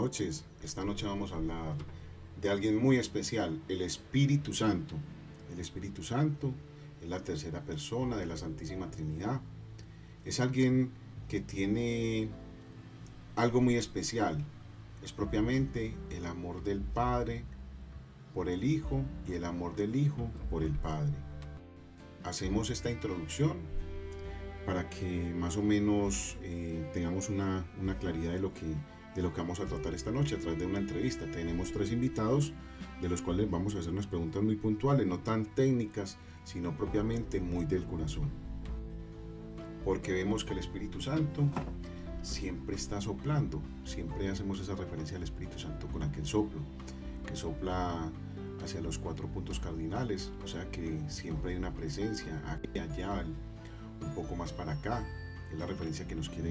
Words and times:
noches. 0.00 0.46
Esta 0.62 0.82
noche 0.82 1.06
vamos 1.06 1.30
a 1.32 1.36
hablar 1.36 1.76
de 2.40 2.48
alguien 2.48 2.82
muy 2.82 2.96
especial, 2.96 3.60
el 3.68 3.82
Espíritu 3.82 4.54
Santo. 4.54 4.94
El 5.52 5.60
Espíritu 5.60 6.02
Santo 6.02 6.54
es 7.02 7.08
la 7.08 7.22
tercera 7.22 7.60
persona 7.60 8.16
de 8.16 8.24
la 8.24 8.38
Santísima 8.38 8.90
Trinidad. 8.90 9.42
Es 10.24 10.40
alguien 10.40 10.90
que 11.28 11.40
tiene 11.40 12.30
algo 13.36 13.60
muy 13.60 13.74
especial. 13.74 14.42
Es 15.02 15.12
propiamente 15.12 15.94
el 16.10 16.24
amor 16.24 16.64
del 16.64 16.80
Padre 16.80 17.44
por 18.32 18.48
el 18.48 18.64
Hijo 18.64 19.02
y 19.28 19.34
el 19.34 19.44
amor 19.44 19.76
del 19.76 19.96
Hijo 19.96 20.30
por 20.48 20.62
el 20.62 20.72
Padre. 20.72 21.12
Hacemos 22.24 22.70
esta 22.70 22.90
introducción 22.90 23.58
para 24.64 24.88
que 24.88 25.34
más 25.34 25.58
o 25.58 25.62
menos 25.62 26.38
eh, 26.42 26.88
tengamos 26.94 27.28
una, 27.28 27.66
una 27.78 27.98
claridad 27.98 28.32
de 28.32 28.40
lo 28.40 28.54
que 28.54 28.64
de 29.14 29.22
lo 29.22 29.32
que 29.32 29.40
vamos 29.40 29.60
a 29.60 29.66
tratar 29.66 29.94
esta 29.94 30.10
noche 30.10 30.36
a 30.36 30.38
través 30.38 30.58
de 30.58 30.66
una 30.66 30.78
entrevista. 30.78 31.26
Tenemos 31.30 31.72
tres 31.72 31.92
invitados 31.92 32.52
de 33.00 33.08
los 33.08 33.22
cuales 33.22 33.50
vamos 33.50 33.74
a 33.74 33.80
hacer 33.80 33.92
unas 33.92 34.06
preguntas 34.06 34.42
muy 34.42 34.56
puntuales, 34.56 35.06
no 35.06 35.18
tan 35.18 35.46
técnicas, 35.46 36.18
sino 36.44 36.76
propiamente 36.76 37.40
muy 37.40 37.64
del 37.64 37.84
corazón. 37.84 38.28
Porque 39.84 40.12
vemos 40.12 40.44
que 40.44 40.52
el 40.52 40.58
Espíritu 40.58 41.00
Santo 41.00 41.44
siempre 42.22 42.76
está 42.76 43.00
soplando, 43.00 43.62
siempre 43.84 44.28
hacemos 44.28 44.60
esa 44.60 44.74
referencia 44.74 45.16
al 45.16 45.22
Espíritu 45.22 45.58
Santo 45.58 45.86
con 45.88 46.02
aquel 46.02 46.26
soplo, 46.26 46.60
que 47.26 47.34
sopla 47.34 48.10
hacia 48.62 48.80
los 48.80 48.98
cuatro 48.98 49.26
puntos 49.28 49.58
cardinales, 49.58 50.30
o 50.44 50.46
sea 50.46 50.70
que 50.70 51.00
siempre 51.08 51.52
hay 51.52 51.56
una 51.56 51.72
presencia 51.72 52.42
aquí, 52.46 52.78
allá, 52.78 53.24
un 54.02 54.14
poco 54.14 54.36
más 54.36 54.52
para 54.52 54.72
acá, 54.72 55.02
es 55.50 55.58
la 55.58 55.66
referencia 55.66 56.06
que 56.06 56.14
nos 56.14 56.28
quiere 56.28 56.50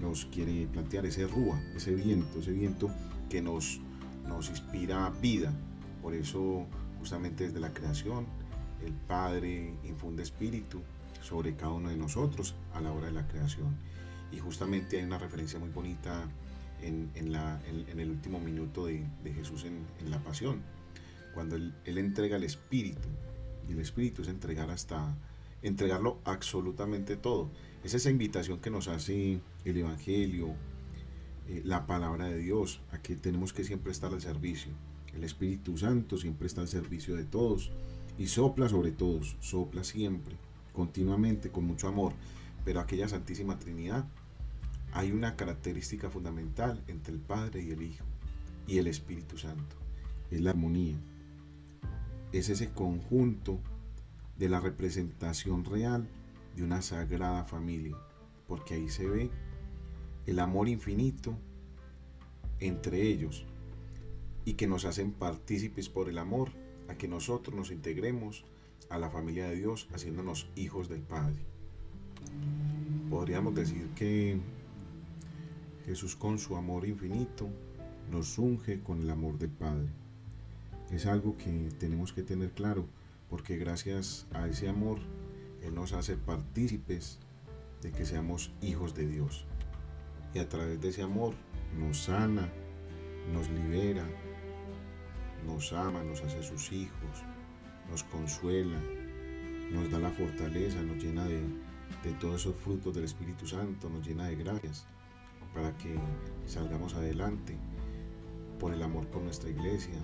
nos 0.00 0.26
quiere 0.26 0.66
plantear 0.66 1.06
ese 1.06 1.26
rúa, 1.26 1.60
ese 1.74 1.94
viento, 1.94 2.40
ese 2.40 2.52
viento 2.52 2.90
que 3.28 3.42
nos, 3.42 3.80
nos 4.26 4.48
inspira 4.50 5.10
vida. 5.20 5.52
Por 6.02 6.14
eso, 6.14 6.66
justamente 6.98 7.44
desde 7.44 7.60
la 7.60 7.72
creación, 7.72 8.26
el 8.84 8.92
Padre 8.92 9.74
infunde 9.84 10.22
espíritu 10.22 10.82
sobre 11.22 11.56
cada 11.56 11.72
uno 11.72 11.88
de 11.88 11.96
nosotros 11.96 12.54
a 12.74 12.80
la 12.80 12.92
hora 12.92 13.06
de 13.06 13.12
la 13.12 13.26
creación. 13.26 13.76
Y 14.30 14.38
justamente 14.38 14.98
hay 14.98 15.04
una 15.04 15.18
referencia 15.18 15.58
muy 15.58 15.70
bonita 15.70 16.28
en, 16.80 17.32
la, 17.32 17.60
en, 17.66 17.98
el 17.98 18.10
último 18.10 18.38
minuto 18.38 18.86
de, 18.86 19.04
Jesús 19.34 19.64
en, 19.64 20.10
la 20.10 20.18
pasión, 20.18 20.62
cuando 21.34 21.56
él, 21.56 21.74
él 21.84 21.98
entrega 21.98 22.36
el 22.36 22.44
espíritu. 22.44 23.08
Y 23.68 23.72
el 23.72 23.80
espíritu 23.80 24.22
es 24.22 24.28
entregar 24.28 24.70
hasta 24.70 25.16
entregarlo 25.62 26.20
absolutamente 26.24 27.16
todo. 27.16 27.50
Es 27.84 27.94
esa 27.94 28.10
invitación 28.10 28.58
que 28.60 28.70
nos 28.70 28.88
hace 28.88 29.40
el 29.64 29.76
Evangelio, 29.76 30.48
eh, 31.48 31.62
la 31.64 31.86
palabra 31.86 32.26
de 32.26 32.38
Dios, 32.38 32.80
a 32.90 32.98
que 32.98 33.14
tenemos 33.14 33.52
que 33.52 33.64
siempre 33.64 33.92
estar 33.92 34.12
al 34.12 34.20
servicio. 34.20 34.72
El 35.14 35.24
Espíritu 35.24 35.78
Santo 35.78 36.18
siempre 36.18 36.48
está 36.48 36.60
al 36.60 36.68
servicio 36.68 37.14
de 37.16 37.24
todos 37.24 37.70
y 38.18 38.26
sopla 38.26 38.68
sobre 38.68 38.90
todos, 38.90 39.36
sopla 39.40 39.84
siempre, 39.84 40.36
continuamente, 40.72 41.50
con 41.50 41.64
mucho 41.64 41.88
amor. 41.88 42.14
Pero 42.64 42.80
aquella 42.80 43.08
Santísima 43.08 43.58
Trinidad, 43.58 44.04
hay 44.92 45.12
una 45.12 45.36
característica 45.36 46.10
fundamental 46.10 46.82
entre 46.88 47.14
el 47.14 47.20
Padre 47.20 47.62
y 47.62 47.70
el 47.70 47.82
Hijo 47.82 48.04
y 48.66 48.78
el 48.78 48.88
Espíritu 48.88 49.38
Santo. 49.38 49.76
Es 50.30 50.40
la 50.40 50.50
armonía. 50.50 50.96
Es 52.32 52.48
ese 52.48 52.70
conjunto 52.70 53.60
de 54.36 54.48
la 54.48 54.60
representación 54.60 55.64
real 55.64 56.08
de 56.58 56.64
una 56.64 56.82
sagrada 56.82 57.44
familia, 57.44 57.96
porque 58.46 58.74
ahí 58.74 58.88
se 58.88 59.06
ve 59.06 59.30
el 60.26 60.40
amor 60.40 60.68
infinito 60.68 61.36
entre 62.60 63.02
ellos 63.02 63.46
y 64.44 64.54
que 64.54 64.66
nos 64.66 64.84
hacen 64.84 65.12
partícipes 65.12 65.88
por 65.88 66.08
el 66.08 66.18
amor 66.18 66.50
a 66.88 66.94
que 66.96 67.08
nosotros 67.08 67.54
nos 67.54 67.70
integremos 67.70 68.44
a 68.90 68.98
la 68.98 69.10
familia 69.10 69.48
de 69.48 69.56
Dios 69.56 69.88
haciéndonos 69.92 70.48
hijos 70.56 70.88
del 70.88 71.02
Padre. 71.02 71.38
Podríamos 73.08 73.54
decir 73.54 73.88
que 73.94 74.40
Jesús 75.86 76.16
con 76.16 76.38
su 76.38 76.56
amor 76.56 76.86
infinito 76.86 77.48
nos 78.10 78.38
unge 78.38 78.80
con 78.80 79.00
el 79.00 79.10
amor 79.10 79.38
del 79.38 79.50
Padre. 79.50 79.88
Es 80.90 81.06
algo 81.06 81.36
que 81.36 81.70
tenemos 81.78 82.12
que 82.12 82.22
tener 82.22 82.50
claro 82.50 82.86
porque 83.30 83.56
gracias 83.58 84.26
a 84.32 84.48
ese 84.48 84.68
amor 84.68 84.98
Él 85.62 85.74
nos 85.74 85.92
hace 85.92 86.16
partícipes 86.16 87.18
de 87.82 87.92
que 87.92 88.04
seamos 88.04 88.50
hijos 88.60 88.94
de 88.94 89.06
Dios. 89.06 89.44
Y 90.34 90.38
a 90.38 90.48
través 90.48 90.80
de 90.80 90.88
ese 90.88 91.02
amor 91.02 91.34
nos 91.78 92.04
sana, 92.04 92.48
nos 93.32 93.48
libera, 93.50 94.04
nos 95.46 95.72
ama, 95.72 96.02
nos 96.02 96.22
hace 96.22 96.42
sus 96.42 96.72
hijos, 96.72 97.24
nos 97.90 98.04
consuela, 98.04 98.78
nos 99.70 99.90
da 99.90 99.98
la 99.98 100.10
fortaleza, 100.10 100.82
nos 100.82 101.02
llena 101.02 101.24
de, 101.24 101.40
de 102.04 102.12
todos 102.20 102.42
esos 102.42 102.56
frutos 102.56 102.94
del 102.94 103.04
Espíritu 103.04 103.46
Santo, 103.46 103.88
nos 103.88 104.06
llena 104.06 104.26
de 104.26 104.36
gracias 104.36 104.86
para 105.54 105.76
que 105.78 105.98
salgamos 106.46 106.94
adelante 106.94 107.56
por 108.58 108.72
el 108.72 108.82
amor 108.82 109.08
con 109.10 109.24
nuestra 109.24 109.50
iglesia, 109.50 109.98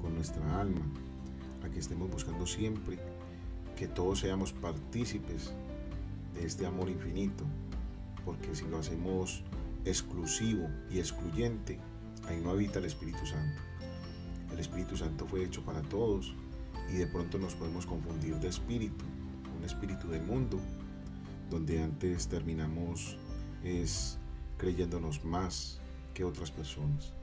con 0.00 0.14
nuestra 0.14 0.60
alma, 0.60 0.82
a 1.64 1.68
que 1.68 1.78
estemos 1.78 2.10
buscando 2.10 2.46
siempre 2.46 2.98
que 3.80 3.88
todos 3.88 4.20
seamos 4.20 4.52
partícipes 4.52 5.54
de 6.34 6.44
este 6.44 6.66
amor 6.66 6.90
infinito, 6.90 7.44
porque 8.26 8.54
si 8.54 8.66
lo 8.66 8.76
hacemos 8.76 9.42
exclusivo 9.86 10.68
y 10.90 10.98
excluyente, 10.98 11.78
ahí 12.28 12.42
no 12.42 12.50
habita 12.50 12.78
el 12.78 12.84
Espíritu 12.84 13.24
Santo. 13.24 13.62
El 14.52 14.58
Espíritu 14.58 14.98
Santo 14.98 15.24
fue 15.26 15.44
hecho 15.44 15.64
para 15.64 15.80
todos 15.80 16.34
y 16.92 16.98
de 16.98 17.06
pronto 17.06 17.38
nos 17.38 17.54
podemos 17.54 17.86
confundir 17.86 18.36
de 18.36 18.48
espíritu, 18.48 19.02
un 19.56 19.64
espíritu 19.64 20.08
del 20.08 20.24
mundo, 20.24 20.60
donde 21.48 21.82
antes 21.82 22.28
terminamos 22.28 23.16
es 23.64 24.18
creyéndonos 24.58 25.24
más 25.24 25.80
que 26.12 26.24
otras 26.24 26.50
personas. 26.50 27.14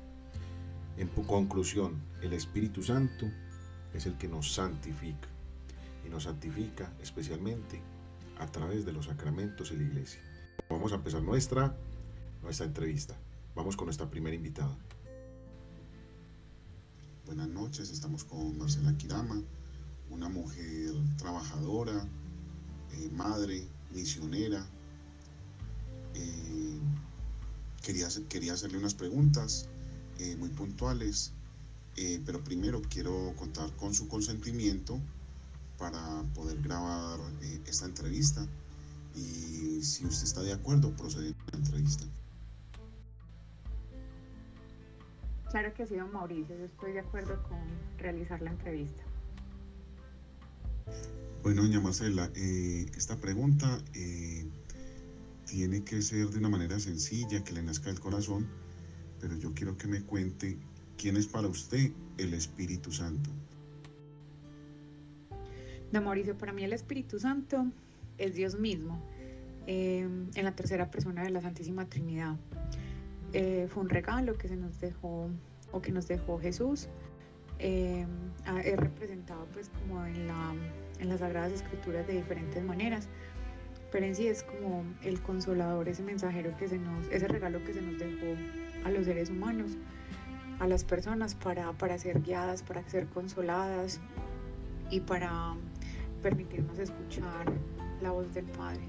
En 0.98 1.08
conclusión, 1.10 2.02
el 2.24 2.34
Espíritu 2.34 2.82
Santo 2.82 3.28
es 3.94 4.08
el 4.08 4.18
que 4.18 4.28
nos 4.28 4.56
santifica 4.56 5.37
y 6.08 6.10
nos 6.10 6.24
santifica 6.24 6.92
especialmente 7.02 7.82
a 8.40 8.48
través 8.48 8.86
de 8.86 8.94
los 8.94 9.06
sacramentos 9.06 9.72
y 9.72 9.76
la 9.76 9.84
iglesia. 9.84 10.22
Vamos 10.70 10.92
a 10.94 10.96
empezar 10.96 11.22
nuestra, 11.22 11.76
nuestra 12.42 12.66
entrevista. 12.66 13.16
Vamos 13.56 13.76
con 13.76 13.88
nuestra 13.88 14.10
primera 14.10 14.36
invitada. 14.36 14.76
Buenas 17.26 17.50
noches, 17.50 17.90
estamos 17.90 18.24
con 18.24 18.58
Marcela 18.58 18.98
Kirama, 18.98 19.42
una 20.10 20.30
mujer 20.30 20.94
trabajadora, 21.18 22.08
eh, 22.94 23.10
madre, 23.12 23.68
misionera. 23.94 24.66
Eh, 26.14 26.80
quería, 27.84 28.08
quería 28.30 28.54
hacerle 28.54 28.78
unas 28.78 28.94
preguntas 28.94 29.68
eh, 30.20 30.36
muy 30.38 30.50
puntuales 30.50 31.34
pero 32.28 32.44
primero 32.44 32.80
quiero 32.88 33.34
contar 33.38 33.76
con 33.76 33.92
su 33.96 34.08
consentimiento 34.08 35.02
para 35.78 36.24
poder 36.34 36.62
grabar 36.62 37.20
eh, 37.42 37.62
esta 37.66 37.86
entrevista 37.86 38.46
y 39.16 39.82
si 39.84 40.06
usted 40.06 40.26
está 40.26 40.42
de 40.42 40.54
acuerdo, 40.54 40.96
proceder 40.96 41.34
a 41.48 41.52
la 41.52 41.58
entrevista. 41.58 42.06
Claro 45.50 45.74
que 45.74 45.88
sí, 45.88 45.96
don 45.96 46.12
Mauricio, 46.12 46.58
yo 46.58 46.66
estoy 46.66 46.92
de 46.94 47.00
acuerdo 47.00 47.42
con 47.44 47.60
realizar 47.98 48.42
la 48.42 48.52
entrevista. 48.52 49.04
Bueno, 51.42 51.62
doña 51.62 51.80
Marcela, 51.80 52.30
eh, 52.36 52.86
esta 52.96 53.16
pregunta 53.18 53.80
tiene 55.46 55.84
que 55.84 56.02
ser 56.02 56.30
de 56.30 56.40
una 56.40 56.50
manera 56.50 56.78
sencilla, 56.80 57.44
que 57.44 57.54
le 57.54 57.64
nazca 57.64 57.86
del 57.86 58.02
corazón, 58.02 58.48
pero 59.22 59.36
yo 59.38 59.54
quiero 59.54 59.78
que 59.78 59.88
me 59.88 60.04
cuente 60.04 60.58
¿Quién 60.98 61.16
es 61.16 61.28
para 61.28 61.48
usted 61.48 61.92
el 62.18 62.34
Espíritu 62.34 62.92
Santo? 62.92 63.30
Don 65.92 66.04
Mauricio, 66.04 66.38
para 66.38 66.54
mí 66.54 66.64
el 66.64 66.74
Espíritu 66.74 67.20
Santo 67.20 67.68
es 68.18 68.36
Dios 68.36 68.60
mismo, 68.60 69.02
eh, 69.68 70.08
en 70.36 70.44
la 70.44 70.56
tercera 70.56 70.92
persona 70.92 71.24
de 71.24 71.30
la 71.30 71.42
Santísima 71.42 71.86
Trinidad. 71.86 72.36
Eh, 73.34 73.68
fue 73.70 73.84
un 73.84 73.90
regalo 73.90 74.38
que 74.38 74.48
se 74.48 74.56
nos 74.56 74.80
dejó 74.80 75.30
o 75.72 75.82
que 75.82 75.92
nos 75.92 76.08
dejó 76.08 76.40
Jesús. 76.40 76.90
Eh, 77.60 78.06
es 78.64 78.78
representado 78.78 79.48
pues 79.54 79.70
como 79.70 80.06
en, 80.06 80.28
la, 80.28 80.54
en 81.00 81.10
las 81.10 81.20
Sagradas 81.20 81.52
Escrituras 81.52 82.06
de 82.06 82.14
diferentes 82.14 82.64
maneras, 82.64 83.08
pero 83.92 84.06
en 84.06 84.16
sí 84.16 84.28
es 84.28 84.44
como 84.44 84.84
el 85.04 85.22
consolador, 85.22 85.90
ese 85.90 86.04
mensajero 86.04 86.56
que 86.58 86.68
se 86.68 86.78
nos, 86.78 87.08
ese 87.08 87.28
regalo 87.28 87.64
que 87.64 87.74
se 87.74 87.82
nos 87.82 87.98
dejó 87.98 88.36
a 88.86 88.92
los 88.92 89.06
seres 89.06 89.30
humanos 89.30 89.78
a 90.60 90.68
las 90.68 90.84
personas 90.84 91.36
para, 91.36 91.72
para 91.74 91.98
ser 91.98 92.22
guiadas, 92.22 92.64
para 92.64 92.88
ser 92.90 93.08
consoladas 93.08 94.00
y 94.90 95.02
para 95.02 95.56
permitirnos 96.22 96.80
escuchar 96.80 97.52
la 98.02 98.12
voz 98.12 98.34
del 98.34 98.46
Padre. 98.46 98.82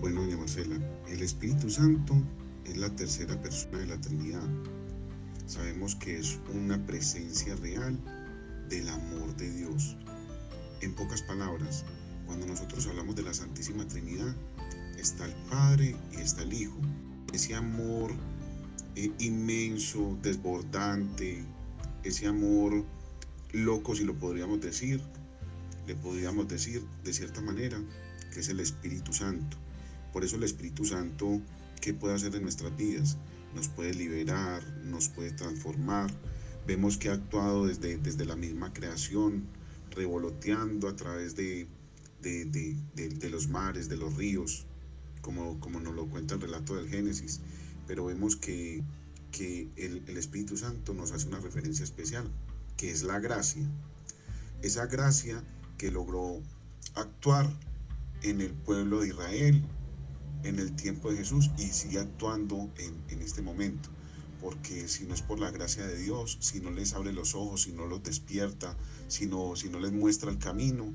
Bueno, 0.00 0.22
doña 0.22 0.36
Marcela, 0.36 0.76
el 1.08 1.22
Espíritu 1.22 1.70
Santo 1.70 2.14
es 2.64 2.76
la 2.76 2.90
tercera 2.90 3.40
persona 3.40 3.78
de 3.78 3.86
la 3.86 4.00
Trinidad. 4.00 4.48
Sabemos 5.46 5.94
que 5.96 6.18
es 6.18 6.40
una 6.52 6.84
presencia 6.86 7.54
real 7.56 7.98
del 8.68 8.88
amor 8.88 9.36
de 9.36 9.50
Dios. 9.52 9.96
En 10.80 10.94
pocas 10.94 11.22
palabras, 11.22 11.84
cuando 12.26 12.46
nosotros 12.46 12.86
hablamos 12.86 13.14
de 13.14 13.22
la 13.22 13.34
Santísima 13.34 13.86
Trinidad, 13.86 14.34
está 14.98 15.24
el 15.26 15.34
Padre 15.50 15.96
y 16.12 16.16
está 16.16 16.42
el 16.42 16.52
Hijo. 16.52 16.78
Ese 17.32 17.54
amor 17.54 18.12
eh, 18.96 19.10
inmenso, 19.18 20.18
desbordante, 20.22 21.44
ese 22.02 22.26
amor 22.26 22.84
loco, 23.52 23.94
si 23.94 24.04
lo 24.04 24.14
podríamos 24.14 24.60
decir, 24.60 25.00
le 25.86 25.94
podríamos 25.94 26.48
decir 26.48 26.82
de 27.04 27.12
cierta 27.12 27.40
manera, 27.40 27.78
que 28.32 28.40
es 28.40 28.48
el 28.48 28.60
Espíritu 28.60 29.12
Santo. 29.12 29.56
Por 30.12 30.24
eso 30.24 30.36
el 30.36 30.42
Espíritu 30.42 30.84
Santo, 30.84 31.40
¿qué 31.80 31.94
puede 31.94 32.14
hacer 32.14 32.34
en 32.34 32.42
nuestras 32.42 32.76
vidas? 32.76 33.16
Nos 33.54 33.68
puede 33.68 33.94
liberar, 33.94 34.62
nos 34.84 35.08
puede 35.08 35.32
transformar. 35.32 36.10
Vemos 36.66 36.96
que 36.96 37.08
ha 37.08 37.14
actuado 37.14 37.66
desde, 37.66 37.98
desde 37.98 38.24
la 38.24 38.36
misma 38.36 38.72
creación, 38.72 39.44
revoloteando 39.90 40.88
a 40.88 40.96
través 40.96 41.36
de, 41.36 41.66
de, 42.22 43.30
los 43.30 43.48
mares, 43.48 43.88
de 43.88 43.96
los 43.96 44.16
ríos, 44.16 44.64
como, 45.20 45.58
como 45.60 45.80
nos 45.80 45.94
lo 45.94 46.06
cuenta 46.06 46.34
el 46.34 46.40
relato 46.40 46.76
del 46.76 46.88
Génesis. 46.88 47.40
Pero 47.86 48.06
vemos 48.06 48.36
que, 48.36 48.82
que 49.32 49.68
el, 49.76 50.02
el 50.06 50.16
Espíritu 50.16 50.56
Santo 50.56 50.94
nos 50.94 51.12
hace 51.12 51.26
una 51.28 51.40
referencia 51.40 51.84
especial, 51.84 52.30
que 52.82 52.90
es 52.90 53.04
la 53.04 53.20
gracia. 53.20 53.62
Esa 54.60 54.86
gracia 54.86 55.44
que 55.78 55.92
logró 55.92 56.42
actuar 56.96 57.48
en 58.22 58.40
el 58.40 58.50
pueblo 58.50 59.02
de 59.02 59.06
Israel 59.06 59.62
en 60.42 60.58
el 60.58 60.74
tiempo 60.74 61.08
de 61.08 61.18
Jesús 61.18 61.48
y 61.56 61.68
sigue 61.68 62.00
actuando 62.00 62.68
en, 62.78 63.22
este 63.22 63.40
momento. 63.40 63.88
Porque 64.40 64.88
si 64.88 65.04
no 65.04 65.14
es 65.14 65.22
por 65.22 65.38
la 65.38 65.52
gracia 65.52 65.86
de 65.86 65.96
Dios, 65.96 66.38
si 66.40 66.58
no 66.58 66.72
les 66.72 66.92
abre 66.94 67.12
los 67.12 67.36
ojos, 67.36 67.62
si 67.62 67.70
no 67.70 67.86
los 67.86 68.02
despierta, 68.02 68.76
si 69.06 69.26
no, 69.26 69.54
si 69.54 69.68
no 69.68 69.78
les 69.78 69.92
muestra 69.92 70.32
el 70.32 70.38
camino, 70.38 70.92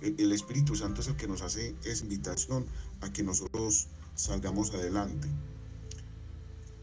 el 0.00 0.32
Espíritu 0.32 0.74
Santo 0.74 1.02
es 1.02 1.08
el 1.08 1.16
que 1.16 1.28
nos 1.28 1.42
hace 1.42 1.74
esa 1.84 2.02
invitación 2.02 2.64
a 3.02 3.12
que 3.12 3.22
nosotros 3.22 3.88
salgamos 4.14 4.70
adelante. 4.72 5.28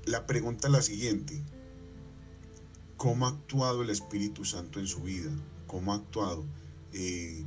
La 0.05 0.27
pregunta 0.27 0.67
es 0.67 0.73
la 0.73 0.83
siguiente. 0.83 1.41
¿Cómo 2.97 3.25
ha 3.25 3.29
actuado 3.29 3.81
el 3.81 3.89
Espíritu 3.89 4.45
Santo 4.45 4.79
en 4.79 4.87
su 4.87 5.01
vida? 5.01 5.31
¿Cómo 5.67 5.93
ha 5.93 5.95
actuado? 5.95 6.45
Eh, 6.93 7.43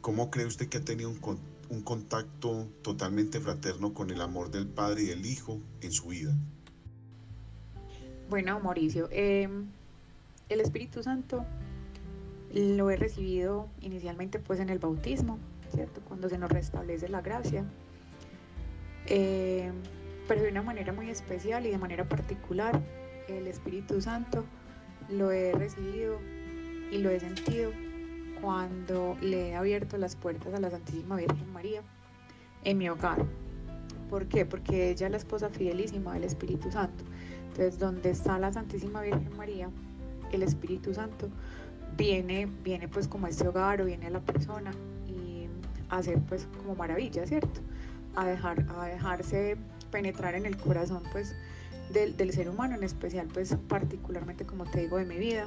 ¿Cómo 0.00 0.30
cree 0.30 0.46
usted 0.46 0.68
que 0.68 0.78
ha 0.78 0.84
tenido 0.84 1.10
un, 1.10 1.82
contacto 1.82 2.66
totalmente 2.82 3.40
fraterno 3.40 3.94
con 3.94 4.10
el 4.10 4.20
amor 4.20 4.50
del 4.50 4.66
Padre 4.66 5.02
y 5.02 5.06
del 5.06 5.26
Hijo 5.26 5.60
en 5.80 5.92
su 5.92 6.08
vida? 6.08 6.34
Bueno, 8.28 8.60
Mauricio, 8.60 9.08
em, 9.10 9.66
el 10.48 10.60
Espíritu 10.60 11.02
Santo 11.02 11.44
lo 12.52 12.90
he 12.90 12.96
recibido 12.96 13.68
inicialmente 13.80 14.38
pues 14.38 14.60
en 14.60 14.70
el 14.70 14.78
bautismo, 14.78 15.38
¿cierto? 15.74 16.00
Cuando 16.02 16.28
se 16.28 16.38
nos 16.38 16.50
restablece 16.50 17.08
la 17.08 17.20
gracia. 17.20 17.64
Em, 19.06 19.74
pero 20.26 20.42
de 20.42 20.50
una 20.50 20.62
manera 20.62 20.92
muy 20.92 21.08
especial 21.08 21.66
y 21.66 21.70
de 21.70 21.78
manera 21.78 22.08
particular, 22.08 22.82
el 23.28 23.46
Espíritu 23.46 24.00
Santo 24.00 24.44
lo 25.08 25.30
he 25.30 25.52
recibido 25.52 26.18
y 26.90 26.98
lo 26.98 27.10
he 27.10 27.20
sentido 27.20 27.72
cuando 28.40 29.16
le 29.20 29.50
he 29.50 29.56
abierto 29.56 29.96
las 29.98 30.16
puertas 30.16 30.54
a 30.54 30.60
la 30.60 30.70
Santísima 30.70 31.16
Virgen 31.16 31.52
María 31.52 31.82
en 32.64 32.78
mi 32.78 32.88
hogar. 32.88 33.24
¿Por 34.10 34.26
qué? 34.26 34.46
Porque 34.46 34.90
ella 34.90 35.06
es 35.06 35.10
la 35.10 35.18
esposa 35.18 35.48
fidelísima 35.50 36.14
del 36.14 36.24
Espíritu 36.24 36.70
Santo. 36.70 37.04
Entonces, 37.48 37.78
donde 37.78 38.10
está 38.10 38.38
la 38.38 38.52
Santísima 38.52 39.02
Virgen 39.02 39.36
María, 39.36 39.70
el 40.32 40.42
Espíritu 40.42 40.94
Santo 40.94 41.28
viene, 41.96 42.46
viene 42.62 42.88
pues 42.88 43.08
como 43.08 43.26
este 43.26 43.48
hogar 43.48 43.80
o 43.82 43.84
viene 43.84 44.06
a 44.06 44.10
la 44.10 44.20
persona 44.20 44.70
y 45.06 45.48
a 45.90 45.98
hacer 45.98 46.20
pues 46.28 46.46
como 46.56 46.74
maravilla, 46.74 47.26
¿cierto? 47.26 47.60
A, 48.14 48.26
dejar, 48.26 48.64
a 48.76 48.86
dejarse 48.86 49.56
penetrar 49.90 50.34
en 50.34 50.46
el 50.46 50.56
corazón 50.56 51.02
pues 51.12 51.34
del, 51.92 52.16
del 52.16 52.32
ser 52.32 52.48
humano, 52.48 52.74
en 52.74 52.84
especial 52.84 53.28
pues 53.32 53.56
particularmente 53.68 54.44
como 54.44 54.64
te 54.64 54.80
digo 54.80 54.98
de 54.98 55.04
mi 55.04 55.18
vida, 55.18 55.46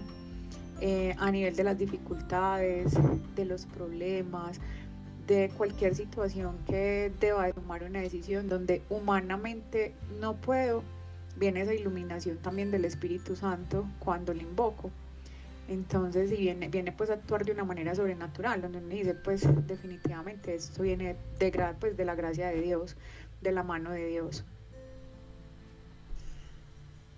eh, 0.84 1.16
a 1.20 1.30
nivel 1.30 1.56
de 1.56 1.64
las 1.64 1.78
dificultades, 1.78 2.94
de 3.36 3.46
los 3.46 3.68
problemas, 3.68 4.60
de 5.28 5.52
cualquier 5.56 5.94
situación 5.94 6.58
que 6.68 7.12
deba 7.20 7.52
tomar 7.54 7.84
una 7.84 8.00
decisión 8.00 8.50
donde 8.50 8.82
humanamente 8.90 9.94
no 10.20 10.36
puedo, 10.36 10.84
viene 11.38 11.62
esa 11.62 11.76
iluminación 11.76 12.38
también 12.38 12.72
del 12.72 12.86
Espíritu 12.86 13.36
Santo 13.36 13.86
cuando 14.00 14.34
le 14.34 14.42
invoco. 14.42 14.90
Entonces, 15.68 16.32
y 16.32 16.38
viene, 16.38 16.68
viene 16.68 16.92
pues 16.92 17.12
a 17.12 17.14
actuar 17.14 17.46
de 17.46 17.52
una 17.52 17.64
manera 17.64 17.94
sobrenatural, 17.94 18.62
donde 18.62 18.82
me 18.82 18.96
dice, 18.96 19.14
pues 19.14 19.48
definitivamente 19.68 20.56
esto 20.56 20.82
viene 20.82 21.16
de, 21.38 21.76
pues, 21.80 21.96
de 21.96 22.06
la 22.06 22.16
gracia 22.16 22.48
de 22.48 22.60
Dios, 22.60 22.98
de 23.42 23.52
la 23.52 23.62
mano 23.62 23.92
de 23.92 24.08
Dios. 24.08 24.44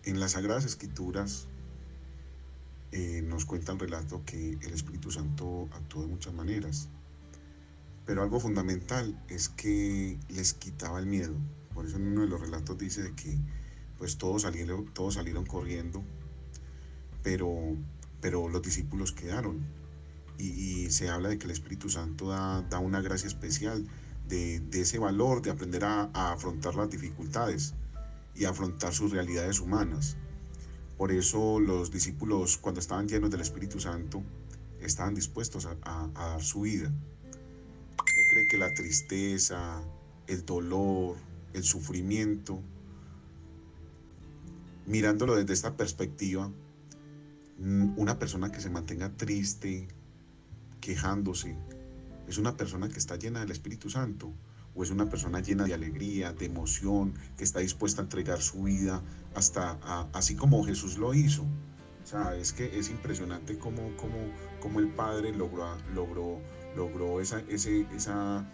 En 0.06 0.20
las 0.20 0.32
Sagradas 0.32 0.66
Escrituras 0.66 1.48
eh, 2.92 3.22
nos 3.26 3.46
cuenta 3.46 3.72
el 3.72 3.80
relato 3.80 4.22
que 4.26 4.58
el 4.62 4.74
Espíritu 4.74 5.12
Santo 5.12 5.70
actuó 5.72 6.02
de 6.02 6.10
muchas 6.10 6.34
maneras. 6.34 6.90
Pero 8.06 8.22
algo 8.22 8.42
fundamental 8.42 9.18
es 9.30 9.48
que 9.48 10.20
les 10.28 10.54
quitaba 10.54 11.00
el 11.00 11.06
miedo. 11.06 11.34
Por 11.74 11.86
eso 11.86 11.96
en 11.96 12.08
uno 12.08 12.22
de 12.22 12.28
los 12.28 12.42
relatos 12.42 12.78
dice 12.78 13.14
que 13.16 13.40
pues 13.98 14.18
todos 14.18 14.42
salieron, 14.42 14.94
todos 14.94 15.14
salieron 15.14 15.46
corriendo, 15.46 16.04
pero, 17.22 17.78
pero 18.20 18.50
los 18.50 18.62
discípulos 18.62 19.14
quedaron. 19.14 19.66
Y, 20.38 20.90
se 20.90 21.10
habla 21.10 21.30
de 21.30 21.38
que 21.38 21.46
el 21.46 21.52
Espíritu 21.52 21.90
Santo 21.90 22.28
da, 22.28 22.80
una 22.80 23.02
gracia 23.02 23.28
especial 23.28 23.88
de, 24.28 24.62
ese 24.74 25.00
valor 25.00 25.42
de 25.42 25.52
aprender 25.52 25.86
a 25.86 26.10
afrontar 26.14 26.76
las 26.76 26.90
dificultades 26.90 27.74
y 28.36 28.46
afrontar 28.46 28.94
sus 28.94 29.12
realidades 29.12 29.60
humanas. 29.60 30.18
Por 30.98 31.12
eso 31.12 31.60
los 31.60 31.92
discípulos, 31.92 32.58
cuando 32.58 32.80
estaban 32.80 33.08
llenos 33.08 33.32
del 33.32 33.42
Espíritu 33.42 33.80
Santo, 33.80 34.24
estaban 34.82 35.16
dispuestos 35.16 35.66
a, 35.66 36.08
dar 36.14 36.44
su 36.44 36.62
vida. 36.62 36.92
¿Usted 37.90 38.22
cree 38.32 38.48
que 38.52 38.58
la 38.58 38.74
tristeza, 38.74 39.84
el 40.28 40.46
dolor, 40.46 41.18
el 41.54 41.64
sufrimiento, 41.64 42.62
mirándolo 44.86 45.36
desde 45.36 45.54
esta 45.54 45.78
perspectiva, 45.78 46.52
mm, 47.60 47.98
una 47.98 48.20
persona 48.20 48.52
que 48.52 48.62
se 48.62 48.70
mantenga 48.70 49.16
triste, 49.16 49.88
quejándose, 50.82 51.56
es 52.28 52.38
una 52.38 52.56
persona 52.56 52.90
que 52.90 53.00
está 53.00 53.16
llena 53.16 53.42
del 53.42 53.52
Espíritu 53.52 53.90
Santo 53.90 54.34
o 54.76 54.84
es 54.84 54.90
una 54.90 55.10
persona 55.10 55.40
llena 55.40 55.66
de 55.66 55.74
alegría, 55.74 56.34
de 56.34 56.46
emoción, 56.46 57.14
que 57.38 57.44
está 57.44 57.60
dispuesta 57.60 58.02
a 58.02 58.06
entregar 58.06 58.42
su 58.42 58.64
vida 58.64 59.02
hasta 59.36 59.72
así 60.14 60.36
como 60.36 60.64
Jesús 60.64 60.98
lo 60.98 61.14
hizo. 61.14 61.44
O 61.44 62.30
es 62.32 62.54
que 62.54 62.78
es 62.78 62.90
impresionante 62.90 63.58
cómo, 63.58 63.92
cómo, 64.60 64.80
el 64.80 64.90
Padre 64.90 65.34
logró, 65.34 65.78
logró, 65.94 66.42
logró 66.76 67.22
esa, 67.22 67.40
ese, 67.50 67.88
esa... 67.96 68.46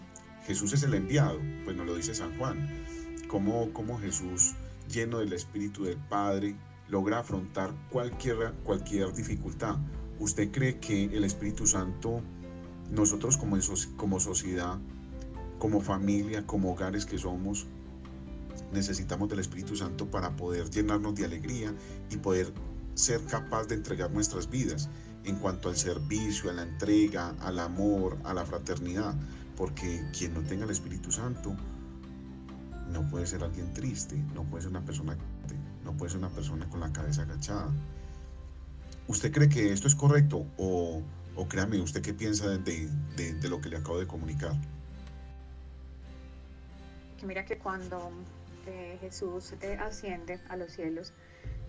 Jesús 0.46 0.74
es 0.74 0.84
el 0.84 0.94
enviado, 0.94 1.40
pues 1.66 1.76
nos 1.76 1.86
lo 1.86 1.96
dice 1.96 2.14
San 2.14 2.38
Juan. 2.38 2.86
Cómo, 3.28 3.72
cómo 3.74 4.00
Jesús, 4.00 4.56
lleno 4.88 5.20
del 5.20 5.34
Espíritu 5.34 5.84
del 5.84 5.98
Padre, 5.98 6.56
logra 6.88 7.20
afrontar 7.20 7.74
cualquier, 7.92 8.54
cualquier 8.64 9.14
dificultad. 9.14 9.78
¿Usted 10.20 10.52
cree 10.52 10.80
que 10.80 11.06
el 11.06 11.24
Espíritu 11.24 11.68
Santo, 11.68 12.22
nosotros 12.92 13.38
como, 13.38 13.58
como 13.98 14.20
sociedad, 14.20 14.80
como 15.60 15.82
familia, 15.82 16.46
como 16.48 16.72
hogares 16.72 17.06
que 17.06 17.18
somos, 17.18 17.68
necesitamos 18.74 19.30
del 19.30 19.40
Espíritu 19.40 19.76
Santo 19.76 20.10
para 20.10 20.36
poder 20.36 20.70
llenarnos 20.70 21.16
de 21.16 21.26
alegría 21.26 21.74
y 22.10 22.18
poder 22.18 22.52
ser 22.96 23.24
capaz 23.26 23.68
de 23.68 23.76
entregar 23.76 24.12
nuestras 24.12 24.50
vidas 24.50 24.90
en 25.26 25.36
cuanto 25.36 25.70
al 25.70 25.76
servicio, 25.76 26.50
a 26.50 26.54
la 26.54 26.64
entrega, 26.64 27.36
al 27.42 27.60
amor, 27.60 28.18
a 28.24 28.34
la 28.34 28.46
fraternidad, 28.46 29.14
porque 29.56 30.04
quien 30.18 30.34
no 30.34 30.42
tenga 30.42 30.64
el 30.66 30.72
Espíritu 30.72 31.12
Santo 31.12 31.56
no 32.92 33.08
puede 33.10 33.28
ser 33.28 33.44
alguien 33.44 33.74
triste, 33.74 34.16
no 34.34 34.44
puede 34.44 34.64
ser 34.64 34.72
una 34.72 34.84
persona 34.84 35.18
no 35.84 35.96
puede 35.98 36.12
ser 36.12 36.20
una 36.20 36.30
persona 36.30 36.70
con 36.70 36.82
la 36.82 36.92
cabeza 36.92 37.24
agachada. 37.24 37.70
¿Usted 39.08 39.32
cree 39.32 39.50
que 39.50 39.74
esto 39.74 39.88
es 39.88 39.96
correcto 39.96 40.46
o, 40.58 41.02
o 41.36 41.48
créame, 41.48 41.82
usted 41.82 42.02
qué 42.02 42.14
piensa 42.14 42.48
de, 42.48 42.90
de 43.18 43.50
lo 43.50 43.60
que 43.60 43.70
le 43.70 43.78
acabo 43.78 43.98
de 43.98 44.06
comunicar? 44.06 44.56
Que 47.20 47.26
mira 47.26 47.44
que 47.46 47.58
cuando 47.58 48.12
eh, 48.66 48.98
Jesús 49.02 49.54
asciende 49.80 50.40
a 50.48 50.56
los 50.56 50.72
cielos, 50.72 51.14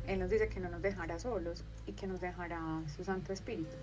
Él 0.07 0.21
nos 0.21 0.31
dice 0.31 0.49
que 0.49 0.61
no 0.61 0.69
nos 0.69 0.81
dejará 0.81 1.19
solos 1.19 1.65
y 1.87 1.93
que 1.93 2.07
nos 2.07 2.21
dejará 2.21 2.61
su 2.95 3.05
Santo 3.05 3.33
Espíritu, 3.33 3.75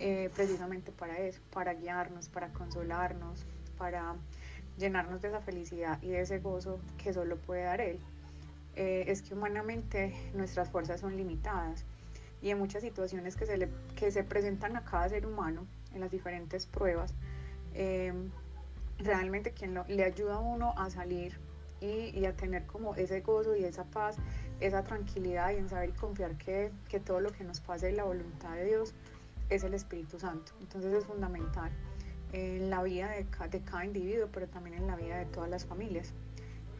eh, 0.00 0.30
precisamente 0.34 0.90
para 0.90 1.18
eso, 1.18 1.40
para 1.52 1.74
guiarnos, 1.74 2.28
para 2.28 2.48
consolarnos, 2.48 3.44
para 3.78 4.16
llenarnos 4.78 5.22
de 5.22 5.28
esa 5.28 5.40
felicidad 5.40 6.02
y 6.02 6.08
de 6.08 6.20
ese 6.20 6.40
gozo 6.40 6.80
que 7.02 7.12
solo 7.12 7.36
puede 7.36 7.62
dar 7.62 7.80
Él. 7.80 7.98
eh, 8.74 9.04
es 9.06 9.22
que 9.22 9.32
humanamente 9.32 10.12
nuestras 10.34 10.68
fuerzas 10.68 11.00
son 11.00 11.16
limitadas 11.16 11.84
y 12.42 12.50
en 12.50 12.58
muchas 12.58 12.82
situaciones 12.82 13.34
que 13.34 13.46
se, 13.46 13.70
que 13.94 14.10
se 14.10 14.22
presentan 14.22 14.76
a 14.76 14.84
cada 14.84 15.08
ser 15.08 15.24
humano, 15.24 15.66
en 15.94 16.00
las 16.00 16.10
diferentes 16.10 16.66
pruebas, 16.66 17.14
realmente 18.98 19.52
quien 19.52 19.78
le 19.88 20.04
ayuda 20.04 20.36
a 20.36 20.38
uno 20.38 20.72
a 20.76 20.90
salir 20.90 21.38
y, 21.80 22.24
a 22.24 22.34
tener 22.34 22.66
como 22.66 22.94
ese 22.94 23.20
gozo 23.20 23.54
y 23.56 23.64
esa 23.64 23.84
paz, 23.84 24.16
esa 24.60 24.82
tranquilidad 24.82 25.52
y 25.52 25.56
en 25.56 25.68
saber 25.68 25.90
y 25.90 25.92
confiar 25.92 26.36
que, 26.38 26.72
que 26.88 27.00
todo 27.00 27.20
lo 27.20 27.32
que 27.32 27.44
nos 27.44 27.60
pase 27.60 27.90
es 27.90 27.96
la 27.96 28.04
voluntad 28.04 28.54
de 28.54 28.64
Dios 28.64 28.94
es 29.50 29.62
el 29.62 29.74
Espíritu 29.74 30.18
Santo. 30.18 30.52
Entonces 30.60 30.92
es 30.92 31.04
fundamental 31.04 31.70
en 32.32 32.70
la 32.70 32.82
vida 32.82 33.10
de, 33.10 33.26
de 33.48 33.60
cada 33.60 33.84
individuo, 33.84 34.28
pero 34.32 34.48
también 34.48 34.76
en 34.76 34.86
la 34.86 34.96
vida 34.96 35.18
de 35.18 35.26
todas 35.26 35.48
las 35.48 35.64
familias. 35.64 36.12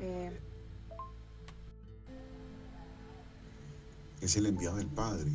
Eh, 0.01 0.31
es 4.21 4.37
el 4.37 4.47
enviado 4.47 4.77
del 4.77 4.89
Padre, 4.89 5.31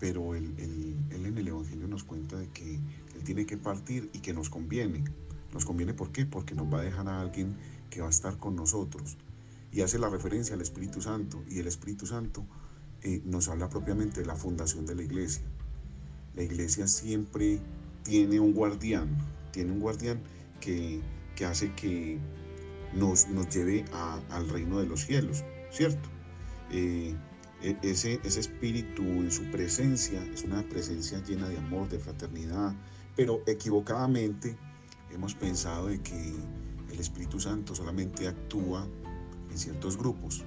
pero 0.00 0.34
él, 0.34 0.54
en 0.58 1.36
el 1.36 1.48
Evangelio 1.48 1.86
nos 1.86 2.04
cuenta 2.04 2.38
de 2.38 2.48
que 2.48 2.74
Él 2.74 3.24
tiene 3.24 3.46
que 3.46 3.56
partir 3.56 4.10
y 4.12 4.20
que 4.20 4.32
nos 4.32 4.50
conviene. 4.50 5.04
¿Nos 5.52 5.64
conviene 5.64 5.94
por 5.94 6.12
qué? 6.12 6.26
Porque 6.26 6.54
nos 6.54 6.72
va 6.72 6.80
a 6.80 6.82
dejar 6.82 7.08
a 7.08 7.20
alguien 7.20 7.56
que 7.90 8.00
va 8.00 8.08
a 8.08 8.10
estar 8.10 8.36
con 8.38 8.56
nosotros. 8.56 9.16
Y 9.72 9.80
hace 9.80 9.98
la 9.98 10.08
referencia 10.08 10.54
al 10.54 10.60
Espíritu 10.60 11.00
Santo. 11.00 11.42
Y 11.48 11.58
el 11.58 11.66
Espíritu 11.66 12.06
Santo 12.06 12.44
eh, 13.02 13.22
nos 13.24 13.48
habla 13.48 13.68
propiamente 13.68 14.20
de 14.20 14.26
la 14.26 14.36
fundación 14.36 14.86
de 14.86 14.94
la 14.94 15.02
iglesia. 15.02 15.42
La 16.34 16.42
iglesia 16.42 16.86
siempre 16.86 17.60
tiene 18.02 18.40
un 18.40 18.52
guardián, 18.52 19.08
tiene 19.52 19.72
un 19.72 19.80
guardián 19.80 20.20
que, 20.60 21.00
hace 21.46 21.72
que 21.74 22.18
nos, 22.94 23.28
nos 23.28 23.48
lleve 23.54 23.84
al 23.92 24.48
reino 24.48 24.80
de 24.80 24.86
los 24.86 25.04
cielos, 25.04 25.44
¿cierto? 25.70 26.08
Eh, 26.70 27.14
e, 27.62 27.76
ese, 27.82 28.20
ese 28.24 28.40
espíritu 28.40 29.02
en 29.02 29.30
su 29.30 29.42
presencia 29.50 30.22
es 30.32 30.42
una 30.42 30.62
presencia 30.68 31.22
llena 31.24 31.48
de 31.48 31.58
amor, 31.58 31.88
de 31.88 31.98
fraternidad, 31.98 32.74
pero 33.16 33.42
equivocadamente 33.46 34.56
hemos 35.12 35.34
pensado 35.34 35.88
de 35.88 36.00
que 36.00 36.34
el 36.92 37.00
Espíritu 37.00 37.40
Santo 37.40 37.74
solamente 37.74 38.28
actúa 38.28 38.86
en 39.50 39.58
ciertos 39.58 39.96
grupos. 39.96 40.44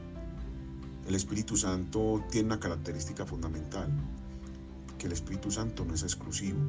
El 1.07 1.15
Espíritu 1.15 1.57
Santo 1.57 2.23
tiene 2.29 2.47
una 2.47 2.59
característica 2.59 3.25
fundamental, 3.25 3.89
que 4.97 5.07
el 5.07 5.13
Espíritu 5.13 5.51
Santo 5.51 5.85
no 5.85 5.93
es 5.93 6.03
exclusivo. 6.03 6.59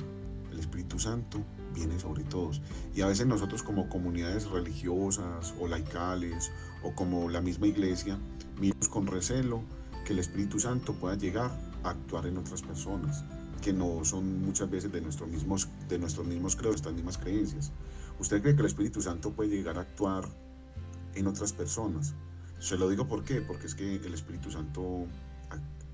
El 0.51 0.59
Espíritu 0.59 0.99
Santo 0.99 1.43
viene 1.75 1.99
sobre 1.99 2.25
todos. 2.25 2.61
Y 2.95 3.03
a 3.03 3.07
veces 3.07 3.27
nosotros 3.27 3.63
como 3.63 3.89
comunidades 3.89 4.49
religiosas 4.49 5.55
o 5.61 5.67
laicales 5.67 6.51
o 6.83 6.95
como 6.95 7.29
la 7.29 7.41
misma 7.41 7.67
iglesia, 7.67 8.19
miramos 8.61 8.89
con 8.89 9.07
recelo 9.07 9.63
que 10.05 10.13
el 10.13 10.19
Espíritu 10.19 10.59
Santo 10.59 10.95
pueda 10.95 11.17
llegar 11.17 11.51
a 11.85 11.91
actuar 11.91 12.27
en 12.27 12.39
otras 12.39 12.63
personas 12.63 13.25
que 13.63 13.73
no 13.73 14.05
son 14.05 14.43
muchas 14.45 14.69
veces 14.69 14.93
de, 14.93 15.01
nuestros 15.01 15.31
mismos, 15.31 15.69
de 15.89 15.99
nuestros 15.99 16.27
mismos 16.27 16.59
estas 16.75 16.93
mismas 16.93 17.17
creencias. 17.17 17.73
¿Usted 18.19 18.43
cree 18.43 18.55
que 18.55 18.61
el 18.61 18.67
Espíritu 18.67 19.01
Santo 19.01 19.33
puede 19.33 19.49
llegar 19.49 19.79
a 19.79 19.83
actuar 19.83 20.29
en 21.15 21.27
otras 21.27 21.55
personas? 21.55 22.15
Se 22.59 22.77
lo 22.77 22.91
digo 22.91 23.09
por 23.09 23.25
qué, 23.25 23.41
porque 23.41 23.67
es 23.67 23.75
que 23.75 23.97
el 23.97 24.13
Espíritu 24.13 24.51
Santo 24.51 25.07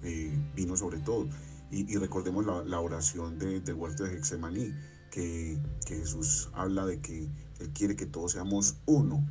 eh, 0.02 0.36
vino 0.56 0.76
sobre 0.76 0.98
todo. 0.98 1.28
Y, 1.70 1.96
recordemos 1.96 2.46
la, 2.46 2.80
oración 2.80 3.38
de, 3.38 3.60
del 3.60 3.74
huerto 3.74 4.04
de 4.04 4.16
Hexemaní, 4.16 4.72
que, 5.10 5.58
Jesús 5.86 6.48
habla 6.54 6.86
de 6.86 7.00
que 7.00 7.28
Él 7.60 7.70
quiere 7.74 7.94
que 7.94 8.06
todos 8.06 8.32
seamos 8.32 8.78
uno, 8.86 9.26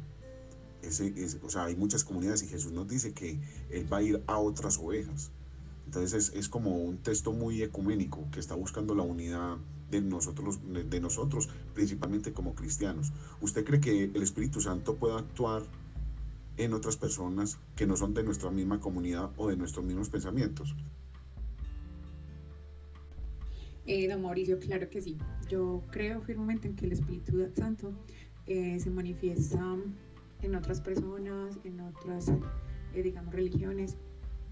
o 1.43 1.49
sea, 1.49 1.65
hay 1.65 1.75
muchas 1.75 2.03
comunidades 2.03 2.43
y 2.43 2.47
Jesús 2.47 2.71
nos 2.71 2.87
dice 2.87 3.13
que 3.13 3.39
Él 3.71 3.91
va 3.91 3.97
a 3.97 4.01
ir 4.03 4.23
a 4.27 4.37
otras 4.37 4.77
ovejas. 4.77 5.31
Entonces 5.87 6.33
es, 6.35 6.49
como 6.49 6.77
un 6.77 6.97
texto 6.97 7.31
muy 7.31 7.63
ecuménico 7.63 8.27
que 8.33 8.41
está 8.41 8.55
buscando 8.55 8.93
la 8.93 9.03
unidad 9.03 9.55
de 9.89 10.01
nosotros, 10.01 10.59
de 10.65 10.99
nosotros, 10.99 11.47
principalmente 11.73 12.33
como 12.33 12.55
cristianos. 12.55 13.13
¿Usted 13.39 13.63
cree 13.63 13.79
que 13.79 14.03
el 14.03 14.21
Espíritu 14.21 14.59
Santo 14.59 14.97
puede 14.97 15.17
actuar 15.17 15.63
en 16.57 16.73
otras 16.73 16.97
personas 16.97 17.57
que 17.77 17.87
no 17.87 17.95
son 17.95 18.13
de 18.13 18.23
nuestra 18.23 18.51
misma 18.51 18.81
comunidad 18.81 19.31
o 19.37 19.47
de 19.47 19.55
nuestros 19.55 19.85
mismos 19.85 20.09
pensamientos? 20.09 20.75
Eh, 23.85 24.09
don 24.09 24.23
Mauricio, 24.23 24.59
claro 24.59 24.89
que 24.89 25.01
sí. 25.01 25.17
Yo 25.49 25.83
creo 25.89 26.19
firmemente 26.19 26.67
en 26.67 26.75
que 26.75 26.85
el 26.85 26.91
Espíritu 26.91 27.49
Santo 27.55 27.93
eh, 28.45 28.77
se 28.81 28.89
manifiesta 28.89 29.77
en 30.41 30.53
otras 30.53 30.81
personas, 30.81 31.57
en 31.63 31.79
otras, 31.79 32.27
eh, 32.93 33.01
digamos, 33.01 33.33
religiones, 33.33 33.95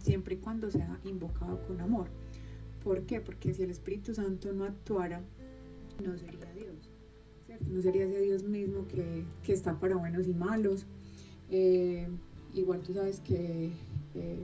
siempre 0.06 0.36
y 0.36 0.38
cuando 0.38 0.70
sea 0.70 1.00
invocado 1.04 1.60
con 1.68 1.82
amor. 1.82 2.08
¿Por 2.84 3.02
qué? 3.06 3.20
Porque 3.20 3.54
si 3.54 3.64
el 3.64 3.72
Espíritu 3.72 4.14
Santo 4.14 4.54
no 4.54 4.64
actuara, 4.64 5.22
no 6.04 6.16
sería 6.18 6.52
Dios, 6.54 6.92
¿cierto? 7.46 7.66
No 7.70 7.82
sería 7.82 8.06
ese 8.06 8.22
Dios 8.22 8.44
mismo 8.44 8.88
que, 8.88 9.26
que 9.44 9.54
está 9.54 9.80
para 9.80 9.96
buenos 9.96 10.28
y 10.28 10.34
malos. 10.34 10.86
Eh, 11.50 12.08
igual 12.54 12.82
tú 12.82 12.94
sabes 12.94 13.20
que 13.22 13.72
eh, 14.14 14.44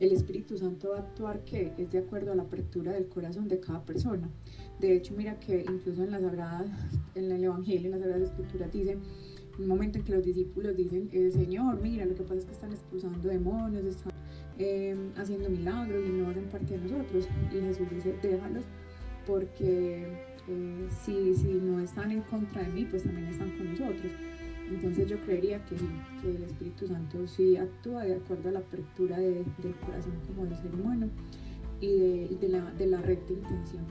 el 0.00 0.12
Espíritu 0.12 0.58
Santo 0.58 0.90
va 0.90 0.96
a 0.96 1.00
actuar 1.00 1.44
que 1.44 1.72
es 1.78 1.90
de 1.90 1.98
acuerdo 1.98 2.32
a 2.32 2.34
la 2.34 2.42
apertura 2.42 2.92
del 2.92 3.06
corazón 3.06 3.46
de 3.48 3.60
cada 3.60 3.84
persona. 3.84 4.28
De 4.80 4.94
hecho, 4.94 5.14
mira 5.16 5.38
que 5.38 5.60
incluso 5.60 6.02
en 6.02 6.10
la 6.10 6.20
Sagrada, 6.20 6.66
en 7.14 7.30
el 7.30 7.44
Evangelio, 7.44 7.86
en 7.86 7.92
la 7.92 7.98
Sagrada 7.98 8.24
Escritura 8.24 8.68
dice 8.68 8.98
un 9.58 9.68
momento 9.68 9.98
en 9.98 10.04
que 10.04 10.12
los 10.12 10.24
discípulos 10.24 10.76
dicen, 10.76 11.08
eh, 11.12 11.30
Señor, 11.30 11.80
mira, 11.80 12.04
lo 12.04 12.14
que 12.14 12.22
pasa 12.22 12.40
es 12.40 12.44
que 12.44 12.52
están 12.52 12.72
expulsando 12.72 13.28
demonios, 13.28 13.84
están 13.84 14.12
em, 14.58 15.12
haciendo 15.16 15.50
milagros 15.50 16.04
y 16.06 16.10
no 16.10 16.30
hacen 16.30 16.44
parte 16.44 16.78
de 16.78 16.88
nosotros. 16.88 17.28
Y 17.52 17.60
Jesús 17.60 17.86
dice, 17.90 18.14
déjalos, 18.22 18.64
porque 19.26 20.06
eh, 20.48 20.88
si, 21.04 21.34
si 21.34 21.54
no 21.54 21.80
están 21.80 22.10
en 22.10 22.22
contra 22.22 22.62
de 22.62 22.68
mí, 22.68 22.84
pues 22.84 23.02
también 23.02 23.28
están 23.28 23.50
con 23.50 23.70
nosotros. 23.70 24.12
Entonces 24.68 25.08
yo 25.08 25.20
creería 25.20 25.64
que 25.66 25.76
que 26.20 26.30
el 26.30 26.42
Espíritu 26.42 26.86
Santo 26.88 27.26
sí 27.26 27.56
actúa 27.56 28.04
de 28.04 28.16
acuerdo 28.16 28.48
a 28.48 28.52
la 28.52 28.58
apertura 28.60 29.18
del 29.18 29.44
corazón 29.84 30.14
como 30.26 30.46
del 30.46 30.56
ser 30.56 30.74
humano 30.74 31.08
y 31.80 31.98
de, 31.98 32.36
de, 32.40 32.48
la, 32.48 32.72
de 32.72 32.86
la 32.86 33.00
recta 33.00 33.32
intención. 33.32 33.84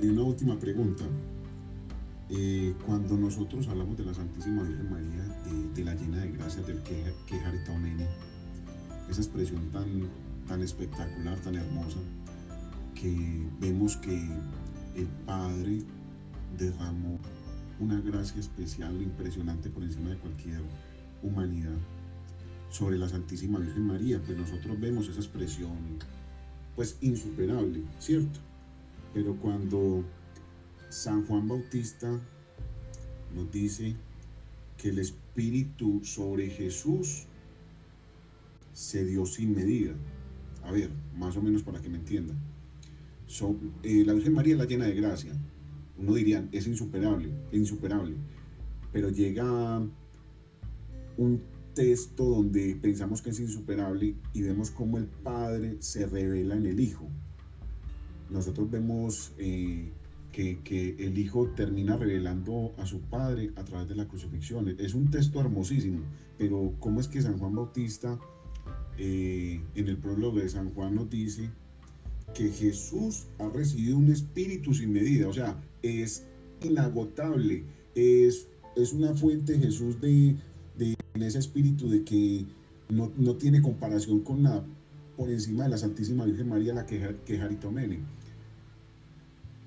Y 0.00 0.08
una 0.08 0.22
última 0.22 0.58
pregunta. 0.58 1.04
Eh, 2.32 2.74
cuando 2.86 3.16
nosotros 3.16 3.66
hablamos 3.66 3.96
de 3.96 4.04
la 4.04 4.14
Santísima 4.14 4.62
Virgen 4.62 4.88
María, 4.88 5.24
de, 5.74 5.84
la 5.84 5.94
llena 5.94 6.18
de 6.18 6.30
gracias 6.30 6.64
del 6.64 6.80
que, 6.84 7.12
que 7.26 7.36
esa 9.10 9.20
expresión 9.20 9.68
tan, 9.72 10.08
tan 10.46 10.62
espectacular, 10.62 11.36
tan 11.40 11.56
hermosa, 11.56 11.98
que 12.94 13.44
vemos 13.60 13.96
que 13.96 14.14
el 14.94 15.06
Padre 15.26 15.82
derramó 16.56 17.18
una 17.80 18.00
gracia 18.00 18.38
especial, 18.38 19.02
impresionante 19.02 19.68
por 19.68 19.82
encima 19.82 20.10
de 20.10 20.18
cualquier 20.18 20.60
humanidad 21.22 21.78
sobre 22.70 22.98
la 22.98 23.08
Santísima 23.08 23.58
Virgen 23.58 23.86
María, 23.86 24.22
pues 24.24 24.38
nosotros 24.38 24.78
vemos 24.78 25.08
esa 25.08 25.18
expresión 25.18 25.98
pues 26.76 26.96
insuperable, 27.00 27.82
¿cierto? 27.98 28.38
Pero 29.12 29.34
cuando 29.36 30.04
San 30.90 31.24
Juan 31.26 31.46
Bautista 31.46 32.20
nos 33.34 33.50
dice 33.52 33.94
que 34.76 34.88
el 34.88 34.98
Espíritu 34.98 36.00
sobre 36.02 36.50
Jesús 36.50 37.26
se 38.72 39.04
dio 39.04 39.24
sin 39.24 39.54
medida. 39.54 39.94
A 40.64 40.72
ver, 40.72 40.90
más 41.16 41.36
o 41.36 41.42
menos 41.42 41.62
para 41.62 41.80
que 41.80 41.88
me 41.88 41.98
entiendan. 41.98 42.36
Eh, 43.84 44.02
la 44.04 44.14
Virgen 44.14 44.34
María 44.34 44.56
la 44.56 44.64
llena 44.64 44.86
de 44.86 44.94
gracia. 44.94 45.32
Uno 45.96 46.14
diría, 46.14 46.46
es 46.50 46.66
insuperable, 46.66 47.30
insuperable. 47.52 48.16
Pero 48.92 49.10
llega 49.10 49.80
un 51.16 51.42
texto 51.74 52.24
donde 52.24 52.76
pensamos 52.82 53.22
que 53.22 53.30
es 53.30 53.38
insuperable 53.38 54.16
y 54.32 54.42
vemos 54.42 54.72
cómo 54.72 54.98
el 54.98 55.06
Padre 55.06 55.76
se 55.78 56.06
revela 56.06 56.56
en 56.56 56.66
el 56.66 56.80
Hijo 56.80 57.08
nosotros 58.30 58.70
vemos 58.70 59.32
eh, 59.38 59.90
que, 60.32 60.96
el 60.98 61.18
Hijo 61.18 61.48
termina 61.56 61.96
revelando 61.96 62.72
a 62.78 62.86
su 62.86 63.00
Padre 63.00 63.52
a 63.56 63.64
través 63.64 63.88
de 63.88 63.96
la 63.96 64.06
crucifixión. 64.06 64.74
Es 64.78 64.94
un 64.94 65.10
texto 65.10 65.40
hermosísimo, 65.40 66.00
pero 66.38 66.74
¿cómo 66.78 67.00
es 67.00 67.08
que 67.08 67.22
San 67.22 67.38
Juan 67.38 67.54
Bautista 67.54 68.18
eh, 68.98 69.60
en 69.74 69.88
el 69.88 69.96
prólogo 69.96 70.38
de 70.38 70.48
San 70.48 70.72
Juan 70.74 70.94
nos 70.94 71.10
dice 71.10 71.50
que 72.34 72.48
Jesús 72.48 73.26
ha 73.38 73.48
recibido 73.48 73.98
un 73.98 74.10
espíritu 74.10 74.74
sin 74.74 74.92
medida? 74.92 75.28
O 75.28 75.32
sea, 75.32 75.60
es 75.82 76.24
inagotable, 76.62 77.64
es, 77.94 78.48
es 78.76 78.92
una 78.92 79.14
fuente 79.14 79.58
Jesús 79.58 80.00
de, 80.00 80.36
de 80.76 80.96
ese 81.14 81.38
espíritu 81.38 81.88
de 81.88 82.04
que 82.04 82.46
no, 82.90 83.36
tiene 83.36 83.62
comparación 83.62 84.20
con 84.20 84.42
nada 84.42 84.64
por 85.16 85.30
encima 85.30 85.64
de 85.64 85.70
la 85.70 85.78
Santísima 85.78 86.24
Virgen 86.24 86.48
María, 86.48 86.74
la 86.74 86.86
que, 86.86 87.16
que 87.24 87.38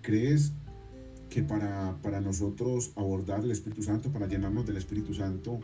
¿Crees 0.04 0.52
que 1.30 1.42
para, 1.42 1.98
para 2.04 2.20
nosotros 2.20 2.92
abordar 2.96 3.40
el 3.40 3.52
Espíritu 3.52 3.82
Santo, 3.82 4.12
para 4.12 4.28
llenarnos 4.28 4.68
del 4.68 4.78
Espíritu 4.78 5.14
Santo, 5.14 5.62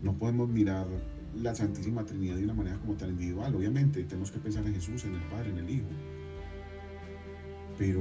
no 0.00 0.16
podemos 0.16 0.48
mirar 0.48 0.86
la 1.34 1.54
Santísima 1.54 2.04
Trinidad 2.04 2.36
de 2.36 2.44
una 2.44 2.54
manera 2.54 2.78
como 2.78 2.94
tan 2.94 3.10
individual. 3.10 3.54
Obviamente 3.54 4.04
tenemos 4.04 4.30
que 4.30 4.38
pensar 4.38 4.64
en 4.64 4.74
Jesús, 4.74 5.04
en 5.04 5.16
el 5.16 5.22
Padre, 5.24 5.50
en 5.50 5.58
el 5.58 5.70
Hijo. 5.70 5.86
Pero 7.78 8.00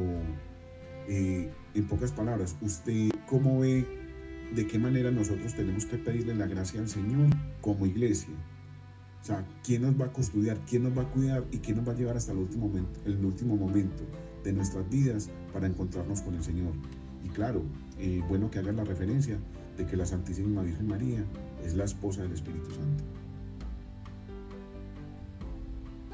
eh, 1.08 1.52
en 1.74 1.88
pocas 1.88 2.12
palabras, 2.12 2.56
¿usted 2.62 3.10
cómo 3.28 3.60
ve 3.60 3.86
de 4.56 4.68
qué 4.68 4.78
manera 4.78 5.10
nosotros 5.10 5.56
tenemos 5.56 5.86
que 5.88 5.98
pedirle 5.98 6.36
la 6.36 6.46
gracia 6.46 6.80
al 6.80 6.88
Señor 6.88 7.30
como 7.62 7.88
iglesia? 7.88 8.34
O 9.22 9.26
sea, 9.26 9.44
¿quién 9.66 9.82
nos 9.82 10.00
va 10.00 10.06
a 10.06 10.14
custodiar? 10.14 10.60
¿Quién 10.70 10.84
nos 10.84 10.98
va 10.98 11.02
a 11.02 11.12
cuidar? 11.12 11.44
¿Y 11.52 11.58
quién 11.58 11.78
nos 11.78 11.88
va 11.88 11.94
a 11.94 11.96
llevar 11.96 12.16
hasta 12.16 12.32
el 12.32 12.38
último 12.38 12.68
momento, 12.68 13.02
el 13.06 13.26
último 13.26 13.58
momento 13.58 14.04
de 14.44 14.54
nuestras 14.54 14.90
vidas 14.90 15.30
para 15.54 15.68
encontrarnos 15.68 16.22
con 16.22 16.36
el 16.36 16.44
Señor? 16.44 16.74
Y 17.24 17.30
claro, 17.30 17.64
eh, 17.98 18.24
bueno 18.28 18.50
que 18.50 18.60
haga 18.60 18.72
la 18.72 18.84
referencia 18.84 19.38
de 19.78 19.86
que 19.86 19.98
la 19.98 20.06
Santísima 20.06 20.62
Virgen 20.62 20.88
María 20.88 21.24
es 21.64 21.76
la 21.76 21.86
esposa 21.86 22.22
del 22.22 22.34
Espíritu 22.34 22.70
Santo. 22.72 23.04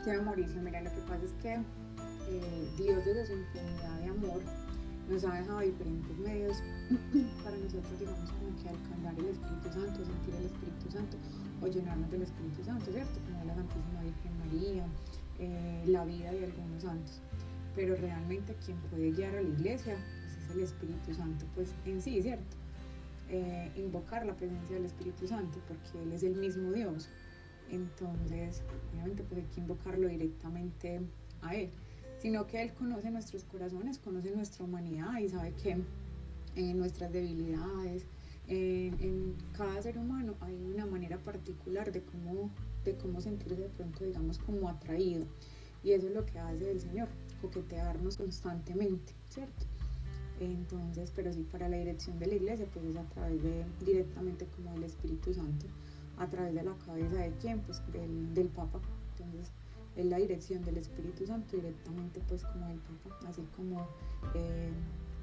Sí, 0.04 0.12
Mauricio, 0.24 0.62
mira, 0.62 0.82
lo 0.82 0.92
que 0.92 1.02
pasa 1.02 1.26
es 1.26 1.32
que 1.42 1.54
eh, 1.54 2.70
Dios 2.78 3.04
desde 3.06 3.26
su 3.26 3.34
infinidad 3.34 4.00
de 4.02 4.10
amor 4.10 4.42
nos 5.10 5.24
ha 5.24 5.34
dejado 5.34 5.60
diferentes 5.60 6.18
medios 6.18 6.58
para 7.44 7.58
nosotros, 7.58 8.00
digamos, 8.00 8.32
como 8.32 8.56
que 8.62 8.70
alcanzar 8.70 9.14
el 9.18 9.26
Espíritu 9.26 9.70
Santo, 9.70 10.06
sentir 10.06 10.36
el 10.36 10.46
Espíritu 10.46 10.92
Santo 10.92 11.18
o 11.62 11.68
llenarnos 11.68 12.12
del 12.12 12.22
Espíritu 12.24 12.64
Santo, 12.64 12.92
¿cierto? 12.92 13.20
Como 13.26 13.46
la 13.46 13.56
Santísima 13.56 14.02
Virgen 14.02 14.38
María, 14.40 14.86
eh, 15.40 15.84
la 15.88 16.06
vida 16.06 16.32
de 16.32 16.46
algunos 16.46 16.84
santos. 16.84 17.22
Pero 17.76 17.96
realmente 17.96 18.56
quien 18.66 18.78
puede 18.90 19.12
guiar 19.12 19.36
a 19.36 19.42
la 19.42 19.50
iglesia 19.50 19.96
pues, 19.96 20.50
es 20.50 20.56
el 20.56 20.64
Espíritu 20.64 21.14
Santo, 21.14 21.46
pues 21.56 21.74
en 21.86 22.02
sí, 22.02 22.22
¿cierto? 22.22 22.58
Eh, 23.30 23.72
invocar 23.76 24.26
la 24.26 24.36
presencia 24.36 24.76
del 24.76 24.86
Espíritu 24.86 25.28
Santo 25.28 25.60
porque 25.68 26.04
Él 26.04 26.14
es 26.14 26.24
el 26.24 26.36
mismo 26.36 26.72
Dios. 26.72 27.10
Entonces, 27.72 28.62
obviamente, 28.94 29.24
pues 29.24 29.42
hay 29.42 29.48
que 29.54 29.62
invocarlo 29.62 30.08
directamente 30.08 31.02
a 31.42 31.56
Él 31.56 31.70
sino 32.26 32.48
que 32.48 32.60
Él 32.60 32.74
conoce 32.74 33.12
nuestros 33.12 33.44
corazones, 33.44 34.00
conoce 34.00 34.32
nuestra 34.32 34.66
humanidad 34.66 35.20
y 35.20 35.30
sabe 35.30 35.54
que 35.62 35.78
en 36.56 36.78
nuestras 36.78 37.12
debilidades, 37.12 38.08
en, 38.48 39.36
cada 39.56 39.80
ser 39.82 39.98
humano 40.00 40.36
hay 40.40 40.56
una 40.56 40.88
manera 40.88 41.20
particular 41.20 41.92
de 41.92 42.02
cómo, 42.02 42.50
de 42.84 42.96
cómo 42.96 43.22
sentirse 43.22 43.62
de 43.62 43.70
pronto, 43.70 44.04
digamos, 44.04 44.40
como 44.40 44.70
atraído. 44.70 45.28
Y 45.84 45.92
eso 45.92 46.08
es 46.08 46.14
lo 46.14 46.26
que 46.26 46.40
hace 46.40 46.72
el 46.72 46.82
Señor, 46.82 47.10
coquetearnos 47.46 48.18
constantemente, 48.18 49.14
¿cierto? 49.30 49.66
Entonces, 50.40 51.12
pero 51.16 51.32
sí, 51.32 51.46
para 51.50 51.70
la 51.70 51.78
dirección 51.78 52.20
de 52.20 52.28
la 52.28 52.36
iglesia, 52.36 52.68
pues 52.74 52.86
es 52.86 52.98
a 52.98 53.04
través 53.04 53.42
de, 53.42 53.66
directamente 53.86 54.46
como 54.48 54.74
del 54.74 54.84
Espíritu 54.84 55.34
Santo, 55.34 55.66
a 56.18 56.28
través 56.28 56.54
de 56.54 56.64
la 56.64 56.74
cabeza 56.86 57.16
de 57.16 57.32
quién, 57.42 57.60
pues 57.62 57.82
del, 57.94 58.34
del 58.34 58.48
Papa. 58.48 58.82
Entonces, 59.18 59.52
es 59.96 60.06
la 60.06 60.18
dirección 60.18 60.64
del 60.66 60.78
Espíritu 60.78 61.26
Santo 61.26 61.56
directamente 61.56 62.22
pues 62.28 62.44
como 62.44 62.70
el 62.70 62.80
Papa, 62.80 63.30
así 63.30 63.42
como 63.56 63.88
eh, 64.34 64.72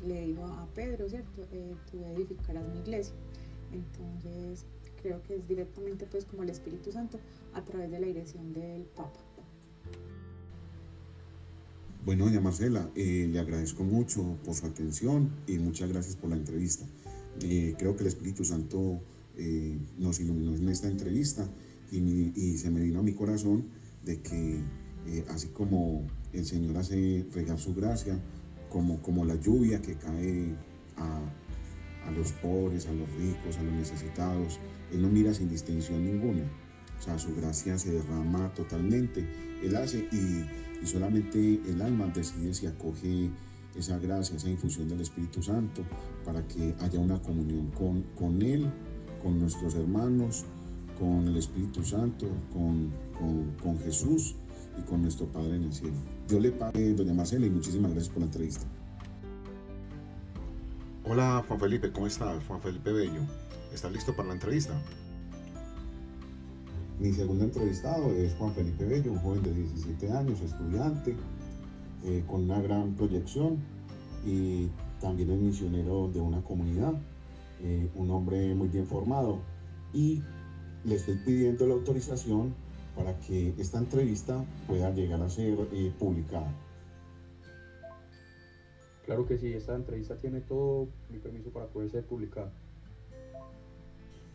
le 0.06 0.28
dijo 0.28 0.44
a 0.44 0.66
Pedro, 0.74 1.08
¿cierto? 1.08 1.42
Eh, 1.52 1.74
tú 1.90 2.02
edificarás 2.16 2.66
mi 2.68 2.78
iglesia. 2.78 3.14
Entonces 3.72 4.64
creo 5.02 5.22
que 5.24 5.36
es 5.36 5.46
directamente 5.48 6.06
pues 6.06 6.24
como 6.24 6.42
el 6.42 6.50
Espíritu 6.50 6.90
Santo 6.90 7.18
a 7.52 7.62
través 7.62 7.90
de 7.90 8.00
la 8.00 8.06
dirección 8.06 8.52
del 8.54 8.84
Papa. 8.84 9.20
Bueno, 12.04 12.24
doña 12.24 12.40
Marcela, 12.40 12.90
eh, 12.94 13.28
le 13.30 13.38
agradezco 13.38 13.84
mucho 13.84 14.38
por 14.44 14.54
su 14.54 14.66
atención 14.66 15.30
y 15.46 15.58
muchas 15.58 15.88
gracias 15.88 16.16
por 16.16 16.30
la 16.30 16.36
entrevista. 16.36 16.84
creo 17.38 17.96
que 17.96 18.02
el 18.02 18.08
Espíritu 18.08 18.44
Santo 18.44 19.00
nos 19.98 20.20
iluminó 20.20 20.54
en 20.54 20.68
esta 20.68 20.88
entrevista 20.88 21.48
y 21.90 22.58
se 22.58 22.70
me 22.70 22.80
vino 22.82 23.00
a 23.00 23.02
mi 23.02 23.12
corazón 23.12 23.64
de 24.04 24.20
que 24.20 24.60
eh, 25.06 25.24
así 25.30 25.48
como 25.48 26.06
el 26.32 26.44
Señor 26.44 26.76
hace 26.76 27.26
regar 27.34 27.58
su 27.58 27.74
gracia, 27.74 28.18
como, 28.70 29.02
como 29.02 29.24
la 29.24 29.34
lluvia 29.34 29.82
que 29.82 29.94
cae 29.94 30.54
a, 30.96 31.20
los 32.16 32.32
pobres, 32.32 32.86
a 32.86 32.92
los 32.92 33.08
ricos, 33.14 33.56
a 33.58 33.62
los 33.62 33.72
necesitados, 33.72 34.60
Él 34.92 35.02
no 35.02 35.08
mira 35.08 35.32
sin 35.34 35.48
distinción 35.48 36.04
ninguna. 36.04 36.42
O 36.98 37.02
sea, 37.02 37.18
su 37.18 37.34
gracia 37.34 37.78
se 37.78 37.92
derrama 37.92 38.52
totalmente. 38.54 39.26
Él 39.62 39.74
hace 39.76 40.08
y, 40.12 40.44
solamente 40.86 41.60
el 41.66 41.80
alma 41.82 42.06
decide 42.14 42.54
si 42.54 42.66
acoge 42.66 43.30
esa 43.76 43.98
gracia, 43.98 44.36
esa 44.36 44.48
infusión 44.48 44.88
del 44.88 45.00
Espíritu 45.00 45.42
Santo, 45.42 45.82
para 46.24 46.46
que 46.46 46.74
haya 46.80 46.98
una 46.98 47.20
comunión 47.20 47.70
con, 47.70 48.02
con 48.18 48.42
Él, 48.42 48.70
con 49.22 49.38
nuestros 49.38 49.74
hermanos, 49.74 50.44
con 50.98 51.26
el 51.26 51.36
Espíritu 51.36 51.82
Santo, 51.82 52.26
con, 52.52 52.92
con, 53.62 53.78
Jesús 53.80 54.36
y 54.78 54.82
con 54.82 55.02
nuestro 55.02 55.26
Padre 55.26 55.56
en 55.56 55.64
el 55.64 55.72
cielo. 55.72 55.96
Dios 56.28 56.40
le 56.40 56.52
pague, 56.52 56.94
doña 56.94 57.14
Marcela, 57.14 57.46
y 57.46 57.50
muchísimas 57.50 57.92
gracias 57.92 58.12
por 58.12 58.20
la 58.20 58.26
entrevista. 58.26 58.66
Hola 61.04 61.44
Juan 61.46 61.58
Felipe, 61.58 61.90
¿cómo 61.92 62.06
estás? 62.06 62.44
Juan 62.46 62.60
Felipe 62.60 62.92
Bello. 62.92 63.22
¿Estás 63.72 63.92
listo 63.92 64.14
para 64.14 64.28
la 64.28 64.34
entrevista? 64.34 64.80
Mi 67.02 67.12
segundo 67.12 67.42
entrevistado 67.42 68.12
es 68.12 68.32
Juan 68.34 68.52
Felipe 68.52 68.84
Bello, 68.84 69.10
un 69.10 69.18
joven 69.18 69.42
de 69.42 69.52
17 69.52 70.12
años, 70.12 70.40
estudiante, 70.40 71.16
eh, 72.04 72.22
con 72.28 72.44
una 72.44 72.62
gran 72.62 72.94
proyección 72.94 73.58
y 74.24 74.68
también 75.00 75.30
es 75.30 75.40
misionero 75.40 76.06
de 76.14 76.20
una 76.20 76.40
comunidad, 76.44 76.94
eh, 77.60 77.90
un 77.96 78.08
hombre 78.12 78.54
muy 78.54 78.68
bien 78.68 78.86
formado 78.86 79.40
y 79.92 80.22
le 80.84 80.94
estoy 80.94 81.16
pidiendo 81.26 81.66
la 81.66 81.74
autorización 81.74 82.54
para 82.94 83.18
que 83.18 83.52
esta 83.58 83.78
entrevista 83.78 84.44
pueda 84.68 84.92
llegar 84.92 85.20
a 85.22 85.28
ser 85.28 85.58
eh, 85.72 85.92
publicada. 85.98 86.54
Claro 89.06 89.26
que 89.26 89.38
sí, 89.38 89.52
esta 89.52 89.74
entrevista 89.74 90.18
tiene 90.18 90.40
todo 90.40 90.86
mi 91.10 91.18
permiso 91.18 91.50
para 91.50 91.66
poder 91.66 91.90
ser 91.90 92.04
publicada. 92.04 92.52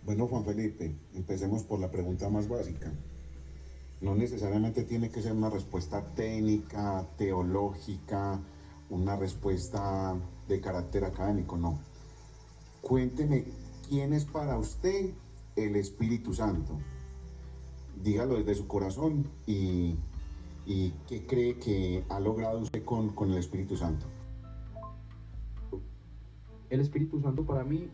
Bueno, 0.08 0.26
Juan 0.26 0.46
Felipe, 0.46 0.96
empecemos 1.16 1.64
por 1.64 1.82
la 1.82 1.92
pregunta 1.92 2.30
más 2.30 2.48
básica. 2.48 2.94
No 4.00 4.16
necesariamente 4.16 4.86
tiene 4.86 5.10
que 5.10 5.22
ser 5.22 5.34
una 5.34 5.50
respuesta 5.50 6.16
técnica, 6.16 7.06
teológica, 7.18 8.40
una 8.90 9.18
respuesta 9.18 10.16
de 10.48 10.62
carácter 10.62 11.04
académico, 11.04 11.58
no. 11.58 11.78
Cuénteme, 12.80 13.44
¿quién 13.90 14.14
es 14.14 14.24
para 14.24 14.58
usted 14.58 15.12
el 15.58 15.76
Espíritu 15.76 16.34
Santo. 16.34 16.80
Dígalo 18.02 18.38
desde 18.38 18.56
su 18.56 18.66
corazón 18.66 19.28
y, 19.46 19.98
qué 20.66 21.26
cree 21.28 21.60
que 21.60 22.06
ha 22.08 22.22
logrado 22.22 22.60
usted 22.60 22.86
con, 22.86 23.10
con 23.10 23.32
el 23.32 23.40
Espíritu 23.40 23.76
Santo. 23.76 24.06
El 26.70 26.80
Espíritu 26.80 27.20
Santo 27.20 27.46
para 27.46 27.66
mí 27.66 27.90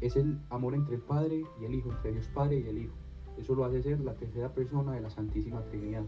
es 0.00 0.16
el 0.16 0.38
amor 0.48 0.74
entre 0.74 0.96
el 0.96 1.02
Padre 1.02 1.42
y 1.60 1.64
el 1.64 1.74
Hijo, 1.74 1.90
entre 1.90 2.12
Dios 2.12 2.28
Padre 2.28 2.60
y 2.60 2.68
el 2.68 2.78
Hijo. 2.78 2.94
Eso 3.38 3.54
lo 3.54 3.64
hace 3.64 3.82
ser 3.82 4.00
la 4.00 4.14
tercera 4.14 4.52
persona 4.52 4.92
de 4.92 5.00
la 5.00 5.10
Santísima 5.10 5.62
Trinidad. 5.64 6.04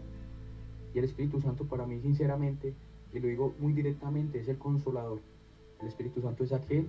Y 0.93 0.99
el 0.99 1.05
Espíritu 1.05 1.41
Santo 1.41 1.65
para 1.65 1.85
mí, 1.85 1.99
sinceramente, 1.99 2.73
y 3.13 3.19
lo 3.19 3.27
digo 3.27 3.53
muy 3.59 3.73
directamente, 3.73 4.39
es 4.39 4.47
el 4.47 4.57
consolador. 4.57 5.21
El 5.81 5.87
Espíritu 5.87 6.21
Santo 6.21 6.43
es 6.43 6.53
aquel 6.53 6.87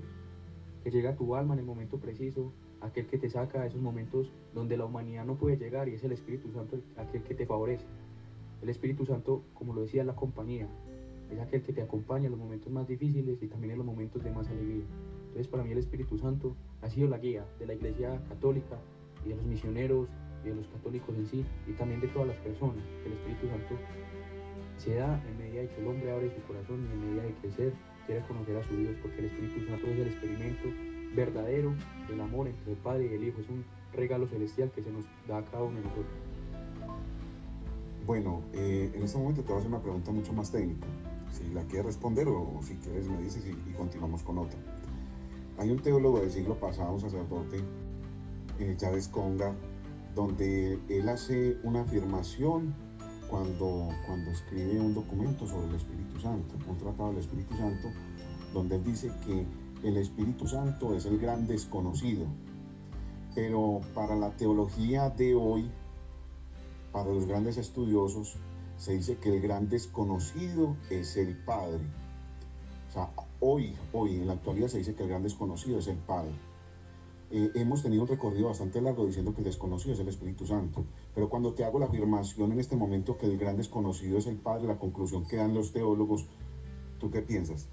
que 0.83 0.91
llega 0.91 1.11
a 1.11 1.17
tu 1.17 1.35
alma 1.35 1.55
en 1.55 1.61
el 1.61 1.67
momento 1.67 1.99
preciso, 1.99 2.53
aquel 2.81 3.07
que 3.07 3.19
te 3.19 3.31
saca 3.31 3.63
de 3.63 3.69
esos 3.69 3.81
momentos 3.81 4.31
donde 4.55 4.77
la 4.77 4.85
humanidad 4.85 5.25
no 5.25 5.37
puede 5.37 5.57
llegar 5.57 5.89
y 5.89 5.95
es 5.95 6.05
el 6.05 6.13
Espíritu 6.13 6.53
Santo 6.53 6.79
aquel 6.97 7.23
que 7.23 7.35
te 7.35 7.47
favorece. 7.47 7.87
El 8.63 8.69
Espíritu 8.69 9.05
Santo, 9.07 9.43
como 9.55 9.75
lo 9.75 9.83
decía, 9.83 10.05
la 10.05 10.15
compañía, 10.15 10.69
es 11.31 11.39
aquel 11.41 11.63
que 11.63 11.73
te 11.73 11.83
acompaña 11.83 12.27
en 12.27 12.33
los 12.33 12.41
momentos 12.41 12.71
más 12.73 12.87
difíciles 12.87 13.43
y 13.43 13.49
también 13.49 13.73
en 13.73 13.79
los 13.79 13.87
momentos 13.87 14.23
de 14.23 14.31
más 14.31 14.49
alegría. 14.49 14.85
Entonces 15.29 15.49
para 15.49 15.65
mí 15.65 15.73
el 15.73 15.79
Espíritu 15.79 16.19
Santo 16.19 16.55
ha 16.85 16.91
sido 16.91 17.09
la 17.09 17.19
guía 17.19 17.47
de 17.59 17.67
la 17.67 17.75
Iglesia 17.75 18.21
Católica 18.29 18.79
y 19.25 19.31
de 19.31 19.37
los 19.37 19.45
misioneros 19.47 20.07
y 20.45 20.49
de 20.49 20.55
los 20.55 20.69
católicos 20.69 21.17
en 21.17 21.27
sí 21.27 21.45
y 21.67 21.73
también 21.73 22.01
de 22.01 22.09
todas 22.09 22.29
las 22.29 22.37
personas. 22.39 22.85
El 23.07 23.13
Espíritu 23.13 23.49
Santo 23.49 23.75
se 24.77 24.97
da 24.97 25.23
en 25.27 25.39
medida 25.39 25.63
de 25.63 25.69
que 25.69 25.81
el 25.81 25.89
hombre 25.89 26.13
abre 26.13 26.31
su 26.35 26.43
corazón 26.43 26.87
y 26.87 26.93
en 26.93 27.01
medida 27.01 27.23
de 27.43 27.51
ser 27.53 27.73
quiere 28.07 28.21
conocer 28.27 28.57
a 28.59 28.63
su 28.65 28.77
Dios 28.77 28.95
porque 29.01 29.19
el 29.19 29.25
Espíritu 29.27 29.67
Santo 29.67 29.87
es 29.87 29.99
el 29.99 30.09
experimento 30.09 30.69
verdadero 31.17 31.75
del 32.09 32.21
amor 32.21 32.49
entre 32.49 32.73
el 32.73 32.79
Padre 32.79 33.09
y 33.11 33.15
el 33.15 33.25
Hijo. 33.25 33.41
Es 33.41 33.49
un 33.49 33.65
regalo 33.95 34.27
celestial 34.27 34.71
que 34.73 34.83
se 34.83 34.91
nos 34.91 35.07
da 35.27 35.39
a 35.39 35.45
cada 35.47 35.63
uno 35.63 35.79
de 35.79 35.85
nosotros. 35.85 36.07
Bueno, 38.07 38.43
eh, 38.53 38.93
en 38.95 39.03
este 39.03 39.17
momento 39.17 39.41
te 39.41 39.49
voy 39.49 39.57
a 39.57 39.59
hacer 39.61 39.71
una 39.71 39.81
pregunta 39.81 40.13
mucho 40.13 40.35
más 40.35 40.53
técnica. 40.53 40.87
Si 41.33 41.49
la 41.55 41.63
quieres 41.65 41.87
responder 41.87 42.29
o, 42.29 42.61
si 42.63 42.75
quieres 42.75 43.09
me 43.09 43.23
dices 43.23 43.47
y, 43.47 43.73
continuamos 43.73 44.23
con 44.23 44.37
otra. 44.37 44.59
Hay 45.57 45.71
un 45.71 45.79
teólogo 45.79 46.21
del 46.21 46.31
siglo 46.31 46.59
pasado, 46.59 46.95
un 46.95 47.01
sacerdote, 47.01 47.63
eh, 48.59 48.75
Chávez 48.77 49.09
Conga, 49.09 49.55
donde 50.15 50.79
él 50.89 51.09
hace 51.09 51.57
una 51.63 51.83
afirmación 51.83 52.75
cuando, 53.29 53.89
cuando 54.07 54.31
escribe 54.31 54.81
un 54.81 54.95
documento 54.95 55.47
sobre 55.47 55.69
el 55.69 55.75
Espíritu 55.77 56.21
Santo, 56.21 56.55
un 56.69 56.79
tratado 56.79 57.11
del 57.11 57.19
Espíritu 57.19 57.57
Santo, 57.57 57.89
donde 58.53 58.77
él 58.77 58.85
dice 58.85 59.13
que 59.25 59.47
el 59.89 59.97
Espíritu 59.97 60.47
Santo 60.47 60.95
es 60.95 61.07
el 61.07 61.19
gran 61.19 61.47
desconocido. 61.47 62.27
Pero 63.35 63.81
para 63.95 64.17
la 64.17 64.31
teología 64.31 65.11
de 65.11 65.35
hoy, 65.35 65.71
para 66.93 67.11
los 67.11 67.27
grandes 67.27 67.59
estudiosos, 67.59 68.37
se 68.77 68.93
dice 68.93 69.17
que 69.19 69.31
el 69.31 69.41
gran 69.41 69.69
desconocido 69.69 70.77
es 70.91 71.17
el 71.17 71.37
Padre. 71.37 71.85
O 72.89 72.93
sea, 72.93 73.11
hoy, 73.47 73.75
hoy, 73.93 74.17
en 74.17 74.27
la 74.27 74.33
actualidad 74.33 74.69
se 74.69 74.79
dice 74.79 74.95
que 74.95 75.03
el 75.03 75.11
gran 75.11 75.23
desconocido 75.23 75.79
es 75.79 75.87
el 75.87 75.99
Padre. 75.99 76.31
Eh, 77.31 77.51
hemos 77.55 77.83
tenido 77.83 78.03
un 78.03 78.09
recorrido 78.09 78.49
bastante 78.49 78.81
largo 78.81 79.05
diciendo 79.05 79.35
que 79.35 79.43
el 79.43 79.45
desconocido 79.45 79.93
es 79.93 80.01
el 80.01 80.09
Espíritu 80.09 80.47
Santo, 80.47 80.85
pero 81.15 81.29
cuando 81.29 81.53
te 81.53 81.63
hago 81.63 81.79
la 81.79 81.87
afirmación 81.87 82.53
en 82.53 82.61
este 82.61 82.75
momento 82.75 83.19
que 83.19 83.27
el 83.27 83.37
gran 83.37 83.59
desconocido 83.59 84.17
es 84.17 84.27
el 84.27 84.37
Padre, 84.37 84.67
la 84.67 84.79
conclusión 84.79 85.27
que 85.27 85.37
dan 85.37 85.53
los 85.53 85.73
teólogos, 85.73 86.27
¿tú 86.99 87.11
qué 87.11 87.21
piensas? 87.21 87.69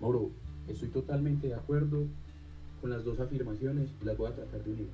Moro, 0.00 0.30
estoy 0.66 0.88
totalmente 0.88 1.46
de 1.46 1.54
acuerdo 1.54 2.06
con 2.80 2.90
las 2.90 3.04
dos 3.04 3.20
afirmaciones 3.20 3.90
y 4.02 4.04
las 4.04 4.18
voy 4.18 4.30
a 4.30 4.34
tratar 4.34 4.64
de 4.64 4.72
unir. 4.72 4.88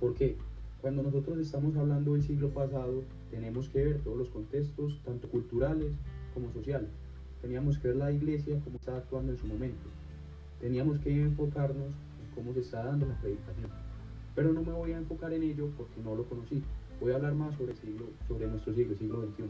¿Por 0.00 0.14
qué? 0.14 0.36
Cuando 0.80 1.04
nosotros 1.04 1.38
estamos 1.38 1.76
hablando 1.76 2.14
del 2.14 2.24
siglo 2.24 2.50
pasado, 2.50 3.04
tenemos 3.30 3.68
que 3.68 3.84
ver 3.84 4.00
todos 4.00 4.18
los 4.18 4.28
contextos, 4.30 5.00
tanto 5.04 5.28
culturales 5.28 5.92
como 6.34 6.50
sociales. 6.50 6.90
Teníamos 7.42 7.76
que 7.78 7.88
ver 7.88 7.96
la 7.96 8.12
iglesia 8.12 8.58
como 8.60 8.76
estaba 8.76 8.98
actuando 8.98 9.32
en 9.32 9.38
su 9.38 9.46
momento. 9.46 9.88
Teníamos 10.60 11.00
que 11.00 11.10
enfocarnos 11.20 11.88
en 11.88 12.34
cómo 12.36 12.54
se 12.54 12.60
está 12.60 12.84
dando 12.84 13.06
la 13.06 13.20
predicación. 13.20 13.68
Pero 14.36 14.52
no 14.52 14.62
me 14.62 14.72
voy 14.72 14.92
a 14.92 14.98
enfocar 14.98 15.32
en 15.32 15.42
ello 15.42 15.68
porque 15.76 16.00
no 16.02 16.14
lo 16.14 16.24
conocí. 16.24 16.62
Voy 17.00 17.12
a 17.12 17.16
hablar 17.16 17.34
más 17.34 17.56
sobre, 17.56 17.74
siglo, 17.74 18.06
sobre 18.28 18.46
nuestro 18.46 18.72
siglo, 18.72 18.94
siglo 18.94 19.22
XXI. 19.22 19.44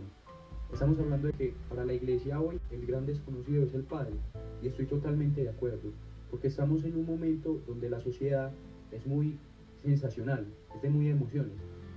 Estamos 0.72 0.98
hablando 0.98 1.26
de 1.26 1.34
que 1.34 1.54
para 1.68 1.84
la 1.84 1.92
iglesia 1.92 2.40
hoy 2.40 2.58
el 2.70 2.86
gran 2.86 3.04
desconocido 3.04 3.62
es 3.64 3.74
el 3.74 3.82
Padre. 3.82 4.14
Y 4.62 4.68
estoy 4.68 4.86
totalmente 4.86 5.42
de 5.42 5.50
acuerdo. 5.50 5.92
Porque 6.30 6.48
estamos 6.48 6.82
en 6.84 6.96
un 6.96 7.04
momento 7.04 7.60
donde 7.66 7.90
la 7.90 8.00
sociedad 8.00 8.50
es 8.90 9.06
muy 9.06 9.36
sensacional, 9.82 10.46
es 10.74 10.80
de 10.80 10.88
muy 10.88 11.08
emociones. 11.08 11.52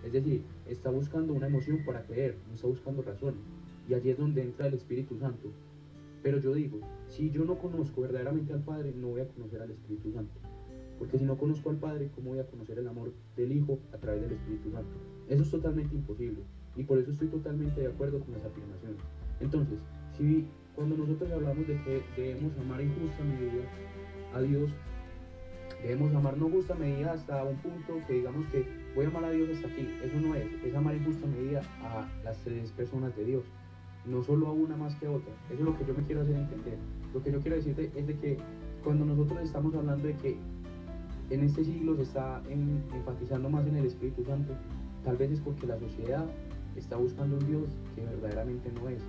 Es 0.06 0.12
decir, 0.12 0.44
está 0.68 0.90
buscando 0.90 1.32
una 1.32 1.48
emoción 1.48 1.86
para 1.86 2.04
creer, 2.04 2.36
no 2.50 2.56
está 2.56 2.68
buscando 2.68 3.02
razones. 3.02 3.40
Y 3.88 3.94
allí 3.94 4.10
es 4.10 4.18
donde 4.18 4.42
entra 4.42 4.68
el 4.68 4.74
Espíritu 4.74 5.18
Santo. 5.18 5.50
Pero 6.26 6.40
yo 6.40 6.56
digo, 6.56 6.80
si 7.08 7.30
yo 7.30 7.46
no 7.46 7.60
conozco 7.60 8.02
verdaderamente 8.02 8.52
al 8.52 8.64
Padre, 8.64 8.92
no 8.98 9.10
voy 9.10 9.22
a 9.22 9.28
conocer 9.28 9.62
al 9.62 9.70
Espíritu 9.70 10.12
Santo. 10.12 10.34
Porque 10.98 11.20
si 11.20 11.24
no 11.24 11.38
conozco 11.38 11.70
al 11.70 11.76
Padre, 11.76 12.10
¿cómo 12.16 12.32
voy 12.32 12.40
a 12.40 12.48
conocer 12.48 12.80
el 12.80 12.88
amor 12.88 13.14
del 13.38 13.52
Hijo 13.52 13.78
a 13.94 13.98
través 13.98 14.24
del 14.24 14.32
Espíritu 14.32 14.72
Santo? 14.72 14.90
Eso 15.30 15.44
es 15.44 15.52
totalmente 15.52 15.94
imposible. 15.94 16.42
Y 16.76 16.84
por 16.84 16.98
eso 16.98 17.12
estoy 17.12 17.28
totalmente 17.28 17.80
de 17.80 17.90
acuerdo 17.90 18.22
con 18.22 18.34
las 18.34 18.44
afirmaciones. 18.44 18.98
Entonces, 19.40 19.78
si 20.18 20.48
cuando 20.76 20.98
nosotros 20.98 21.30
hablamos 21.32 21.68
de 21.68 21.80
que 21.84 22.02
debemos 22.20 22.58
amar 22.58 22.82
en 22.82 22.90
justa 22.96 23.24
medida 23.24 23.64
a 24.34 24.42
Dios, 24.42 24.72
debemos 25.84 26.12
amar 26.16 26.40
no 26.40 26.50
justa 26.50 26.74
medida 26.74 27.14
hasta 27.14 27.44
un 27.44 27.58
punto 27.58 28.02
que 28.08 28.14
digamos 28.14 28.48
que 28.48 28.66
voy 28.96 29.06
a 29.06 29.10
amar 29.10 29.26
a 29.26 29.30
Dios 29.30 29.48
hasta 29.52 29.68
aquí. 29.68 29.88
Eso 30.04 30.20
no 30.20 30.34
es, 30.34 30.48
es 30.64 30.74
amar 30.74 30.96
en 30.96 31.06
justa 31.06 31.28
medida 31.28 31.62
a 31.84 32.10
las 32.24 32.44
tres 32.44 32.72
personas 32.72 33.16
de 33.16 33.26
Dios, 33.26 33.44
no 34.08 34.24
solo 34.24 34.48
a 34.48 34.52
una 34.52 34.76
más 34.76 34.96
que 34.96 35.08
a 35.08 35.12
otra. 35.12 35.34
Eso 35.50 35.60
es 35.60 35.66
lo 35.66 35.78
que 35.78 35.86
yo 35.86 35.94
me 35.94 36.04
quiero 36.04 36.22
hacer 36.22 36.36
entender. 36.36 36.78
Lo 37.14 37.24
que 37.24 37.32
yo 37.32 37.40
quiero 37.40 37.58
decirte 37.58 37.92
es 37.96 38.08
de 38.08 38.18
que 38.18 38.38
cuando 38.84 39.06
nosotros 39.06 39.42
estamos 39.42 39.74
hablando 39.74 40.08
de 40.08 40.16
que 40.16 40.38
en 41.30 41.44
este 41.44 41.64
siglo 41.64 41.96
se 41.96 42.04
está 42.04 42.42
enfatizando 42.50 43.50
más 43.50 43.66
en 43.66 43.78
el 43.78 43.86
Espíritu 43.86 44.24
Santo, 44.24 44.54
tal 45.04 45.18
vez 45.18 45.32
es 45.32 45.40
porque 45.40 45.66
la 45.66 45.80
sociedad 45.80 46.26
está 46.76 46.98
buscando 46.98 47.38
un 47.38 47.48
Dios 47.48 47.70
que 47.96 48.06
verdaderamente 48.06 48.72
no 48.74 48.90
es. 48.90 49.02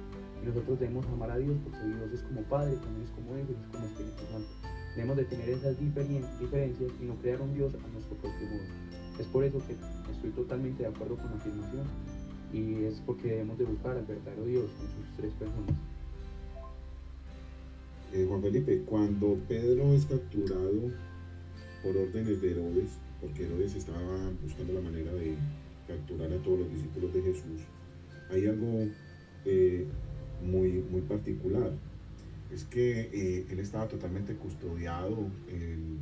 Y 0.42 0.46
nosotros 0.46 0.78
debemos 0.78 1.06
amar 1.08 1.30
a 1.30 1.38
Dios 1.38 1.56
porque 1.62 1.86
Dios 1.86 2.12
es 2.12 2.22
como 2.22 2.42
Padre, 2.42 2.76
también 2.76 3.02
es 3.02 3.10
como 3.10 3.36
Hijo 3.36 3.52
es 3.52 3.66
como 3.68 3.84
Espíritu 3.84 4.22
Santo. 4.30 4.48
Debemos 4.94 5.16
de 5.16 5.24
tener 5.24 5.48
esas 5.50 5.78
diferencias 5.78 6.90
y 7.02 7.04
no 7.04 7.14
crear 7.16 7.40
un 7.42 7.52
Dios 7.52 7.74
a 7.74 7.92
nuestro 7.92 8.16
propio 8.16 8.46
modo. 8.48 8.86
Es 9.18 9.26
por 9.26 9.44
eso 9.44 9.58
que 9.66 9.76
estoy 10.12 10.30
totalmente 10.30 10.82
de 10.82 10.88
acuerdo 10.88 11.16
con 11.16 11.30
la 11.30 11.36
afirmación 11.36 11.84
y 12.52 12.84
es 12.84 13.02
porque 13.04 13.28
debemos 13.28 13.58
de 13.58 13.64
buscar 13.64 13.96
al 13.96 14.06
verdadero 14.06 14.44
Dios 14.44 14.70
en 14.80 14.86
sus 14.86 15.16
tres 15.16 15.32
personas. 15.34 15.74
Eh, 18.12 18.24
Juan 18.28 18.40
Felipe, 18.40 18.82
cuando 18.86 19.36
Pedro 19.48 19.92
es 19.92 20.06
capturado 20.06 20.90
por 21.82 21.96
órdenes 21.96 22.40
de 22.40 22.52
Herodes, 22.52 22.98
porque 23.20 23.44
Herodes 23.44 23.74
estaba 23.74 24.30
buscando 24.42 24.74
la 24.74 24.80
manera 24.80 25.12
de 25.12 25.34
capturar 25.88 26.32
a 26.32 26.42
todos 26.42 26.60
los 26.60 26.72
discípulos 26.72 27.12
de 27.12 27.22
Jesús, 27.22 27.60
hay 28.30 28.46
algo 28.46 28.86
eh, 29.44 29.86
muy, 30.44 30.84
muy 30.90 31.02
particular. 31.02 31.72
Es 32.52 32.64
que 32.64 33.10
eh, 33.12 33.46
él 33.50 33.58
estaba 33.58 33.88
totalmente 33.88 34.34
custodiado, 34.34 35.28
él, 35.48 35.98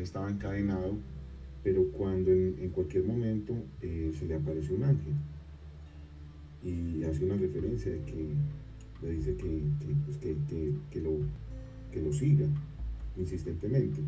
estaba 0.00 0.30
encadenado, 0.30 0.96
pero 1.62 1.84
cuando 1.92 2.30
en, 2.30 2.70
cualquier 2.70 3.04
momento 3.04 3.54
se 3.80 4.26
le 4.26 4.34
aparece 4.34 4.72
un 4.72 4.84
ángel 4.84 5.12
y 6.64 7.02
hace 7.04 7.24
una 7.24 7.36
referencia 7.36 7.92
de 7.92 8.00
que 8.02 8.28
le 9.02 9.10
dice 9.10 9.36
que, 9.36 9.62
pues, 10.04 11.02
lo, 11.02 11.18
que 11.90 12.00
lo 12.00 12.12
siga 12.12 12.46
insistentemente. 13.16 14.00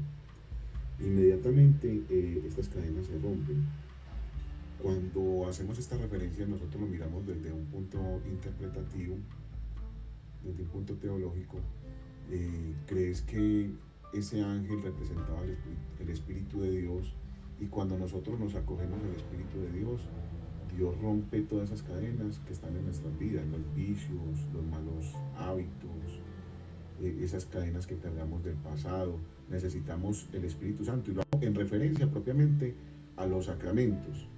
Inmediatamente 1.01 2.03
estas 2.47 2.69
cadenas 2.69 3.07
se 3.07 3.19
rompen 3.19 3.65
cuando 4.85 5.49
hacemos 5.49 5.79
esta 5.79 5.97
referencia, 5.97 6.47
nosotros 6.47 6.83
lo 6.83 6.87
miramos 6.87 7.27
desde 7.27 7.51
un 7.51 7.65
punto 7.65 8.21
interpretativo, 8.31 9.17
desde 10.45 10.63
un 10.63 10.69
punto 10.69 10.93
teológico. 10.97 11.57
Eh, 12.31 12.75
¿Crees 12.87 13.23
que 13.23 13.71
ese 14.13 14.43
ángel 14.43 14.83
representaba 14.83 15.41
el 15.43 16.11
espíritu, 16.11 16.61
de 16.61 16.83
Dios? 16.83 17.15
Y 17.61 17.65
cuando 17.65 17.97
nosotros 17.97 18.39
nos 18.39 18.55
acogemos 18.57 19.03
al 19.03 19.15
Espíritu 19.15 19.59
de 19.63 19.79
Dios, 19.79 20.03
Dios 20.77 20.99
rompe 21.01 21.43
todas 21.43 21.71
esas 21.71 21.83
cadenas 21.83 22.41
que 22.47 22.53
están 22.53 22.77
en 22.77 22.85
nuestras 22.85 23.17
vidas, 23.19 23.45
los 23.47 23.75
vicios, 23.75 24.39
los 24.53 24.65
malos 24.67 25.15
hábitos, 25.37 26.21
eh, 27.01 27.19
esas 27.23 27.47
cadenas 27.47 27.87
que 27.87 27.97
cargamos 27.97 28.43
del 28.45 28.57
pasado. 28.57 29.19
Necesitamos 29.51 30.29
el 30.33 30.45
Espíritu 30.45 30.85
Santo 30.85 31.11
y 31.11 31.15
lo 31.15 31.23
hago 31.23 31.43
en 31.45 31.55
referencia 31.55 32.11
propiamente 32.11 32.75
a 33.17 33.27
los 33.27 33.47
sacramentos 33.47 34.29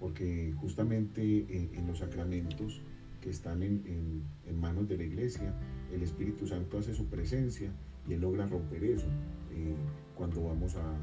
porque 0.00 0.54
justamente 0.60 1.22
eh, 1.22 1.70
en, 1.74 1.86
los 1.86 1.98
sacramentos 1.98 2.80
que 3.20 3.30
están 3.30 3.62
en, 3.62 4.22
manos 4.60 4.88
de 4.88 4.96
la 4.96 5.04
iglesia, 5.04 5.54
el 5.92 6.02
Espíritu 6.02 6.46
Santo 6.46 6.78
hace 6.78 6.94
su 6.94 7.06
presencia 7.06 7.70
y 8.08 8.14
él 8.14 8.20
logra 8.20 8.46
romper 8.46 8.84
eso. 8.84 9.06
Eh, 9.52 9.74
cuando 10.14 10.44
vamos 10.44 10.76
a, 10.76 10.94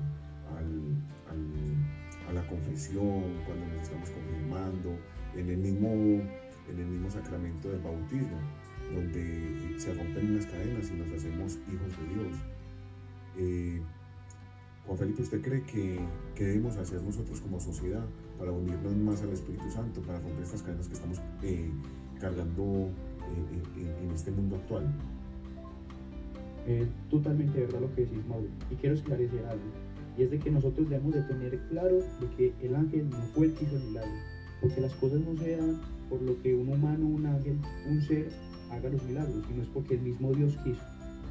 la 2.31 2.47
confesión, 2.47 3.23
cuando 3.45 3.65
nos 3.67 3.83
estamos 3.83 4.09
confirmando, 4.09 4.97
en 5.35 5.49
el 5.49 5.57
mismo, 5.57 5.89
en 5.89 6.79
el 6.79 6.85
mismo 6.85 7.09
sacramento 7.09 7.69
del 7.69 7.81
bautismo, 7.81 8.37
donde 8.93 9.75
se 9.77 9.93
rompen 9.93 10.31
unas 10.31 10.45
cadenas 10.45 10.89
y 10.89 10.93
nos 10.93 11.11
hacemos 11.11 11.59
hijos 11.67 11.97
de 11.97 12.13
Dios. 12.13 12.37
Eh, 13.37 13.81
Juan 14.85 14.97
Felipe, 14.97 15.21
¿usted 15.21 15.41
cree 15.41 15.63
que, 15.63 15.99
que, 16.35 16.43
debemos 16.43 16.75
hacer 16.77 17.01
nosotros 17.01 17.39
como 17.39 17.59
sociedad 17.59 18.05
para 18.37 18.51
unirnos 18.51 18.95
más 18.97 19.21
al 19.21 19.29
Espíritu 19.29 19.69
Santo, 19.71 20.01
para 20.01 20.19
romper 20.19 20.43
estas 20.43 20.61
cadenas 20.61 20.87
que 20.87 20.93
estamos 20.93 21.21
eh, 21.41 21.71
cargando 22.19 22.63
eh, 22.63 23.63
eh, 23.77 24.03
en 24.03 24.11
este 24.11 24.31
mundo 24.31 24.57
actual? 24.57 24.93
Totalmente 27.09 27.59
verdad 27.59 27.81
lo 27.81 27.93
que 27.93 28.01
decís, 28.01 28.25
Mauro. 28.27 28.47
Y 28.71 28.75
quiero 28.75 28.95
esclarecer 28.95 29.45
algo. 29.45 29.63
Y 30.17 30.23
es 30.23 30.31
de 30.31 30.39
que 30.39 30.51
nosotros 30.51 30.89
debemos 30.89 31.13
de 31.13 31.21
tener 31.23 31.59
claro 31.69 31.97
de 31.97 32.27
que 32.37 32.53
el 32.65 32.75
ángel 32.75 33.09
no 33.09 33.17
fue 33.33 33.47
el 33.47 33.53
que 33.53 33.65
hizo 33.65 33.77
el 33.77 33.83
milagro. 33.83 34.11
Porque 34.61 34.81
las 34.81 34.93
cosas 34.95 35.19
no 35.21 35.35
se 35.37 35.57
dan 35.57 35.81
por 36.09 36.21
lo 36.21 36.39
que 36.41 36.53
un 36.53 36.69
humano, 36.69 37.07
un 37.07 37.25
ángel, 37.25 37.57
un 37.89 38.01
ser 38.01 38.27
haga 38.71 38.89
los 38.89 39.03
milagros, 39.03 39.43
sino 39.47 39.63
es 39.63 39.69
porque 39.69 39.95
el 39.95 40.01
mismo 40.01 40.31
Dios 40.33 40.57
quiso. 40.63 40.81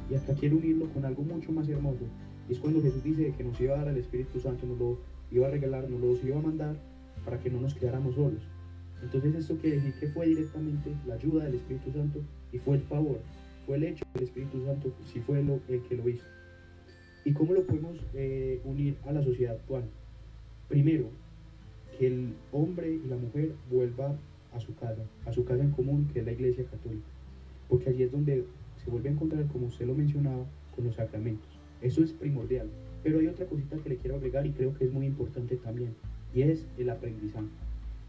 Y 0.09 0.15
acá 0.15 0.33
quiero 0.33 0.57
unirlo 0.57 0.89
con 0.89 1.05
algo 1.05 1.23
mucho 1.23 1.51
más 1.51 1.67
hermoso. 1.69 2.05
Y 2.49 2.53
es 2.53 2.59
cuando 2.59 2.81
Jesús 2.81 3.03
dice 3.03 3.33
que 3.37 3.43
nos 3.43 3.59
iba 3.61 3.75
a 3.75 3.77
dar 3.79 3.89
al 3.89 3.97
Espíritu 3.97 4.39
Santo, 4.39 4.65
nos 4.65 4.77
lo 4.77 4.99
iba 5.31 5.47
a 5.47 5.51
regalar, 5.51 5.89
nos 5.89 6.01
lo 6.01 6.27
iba 6.27 6.37
a 6.37 6.41
mandar 6.41 6.75
para 7.23 7.39
que 7.39 7.49
no 7.49 7.61
nos 7.61 7.73
quedáramos 7.73 8.15
solos. 8.15 8.41
Entonces 9.01 9.35
esto 9.35 9.57
quiere 9.57 9.77
decir 9.77 9.93
que 9.99 10.07
fue 10.07 10.27
directamente 10.27 10.93
la 11.07 11.15
ayuda 11.15 11.45
del 11.45 11.55
Espíritu 11.55 11.91
Santo 11.91 12.19
y 12.51 12.59
fue 12.59 12.75
el 12.75 12.83
favor, 12.83 13.19
fue 13.65 13.77
el 13.77 13.83
hecho 13.83 14.05
del 14.13 14.23
Espíritu 14.23 14.65
Santo, 14.65 14.93
si 15.11 15.19
fue 15.19 15.39
el 15.39 15.81
que 15.83 15.95
lo 15.95 16.07
hizo. 16.07 16.25
¿Y 17.25 17.31
cómo 17.31 17.53
lo 17.53 17.63
podemos 17.63 17.97
eh, 18.13 18.59
unir 18.65 18.95
a 19.05 19.13
la 19.13 19.23
sociedad 19.23 19.55
actual? 19.55 19.83
Primero, 20.67 21.09
que 21.97 22.07
el 22.07 22.33
hombre 22.51 22.99
y 23.03 23.07
la 23.07 23.15
mujer 23.15 23.53
vuelvan 23.71 24.17
a 24.53 24.59
su 24.59 24.75
casa, 24.75 25.01
a 25.25 25.31
su 25.31 25.45
casa 25.45 25.63
en 25.63 25.71
común, 25.71 26.09
que 26.11 26.19
es 26.19 26.25
la 26.25 26.33
iglesia 26.33 26.65
católica. 26.65 27.05
Porque 27.69 27.89
allí 27.89 28.03
es 28.03 28.11
donde 28.11 28.45
se 28.83 28.91
vuelve 28.91 29.09
a 29.09 29.13
encontrar, 29.13 29.47
como 29.47 29.67
usted 29.67 29.85
lo 29.85 29.95
mencionaba, 29.95 30.45
con 30.75 30.85
los 30.85 30.95
sacramentos. 30.95 31.47
Eso 31.81 32.03
es 32.03 32.11
primordial. 32.11 32.67
Pero 33.03 33.19
hay 33.19 33.27
otra 33.27 33.45
cosita 33.45 33.77
que 33.77 33.89
le 33.89 33.97
quiero 33.97 34.17
agregar 34.17 34.45
y 34.45 34.51
creo 34.51 34.73
que 34.77 34.85
es 34.85 34.91
muy 34.91 35.05
importante 35.05 35.55
también 35.57 35.93
y 36.33 36.41
es 36.41 36.65
el 36.77 36.89
aprendizaje. 36.89 37.47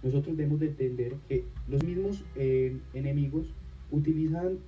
Nosotros 0.03 0.37
debemos 0.37 0.61
de 0.61 0.69
entender 0.69 1.15
que 1.29 1.45
los 1.69 1.83
mismos 1.83 2.25
eh, 2.37 2.77
enemigos 2.95 3.47
utilizan 3.91 4.59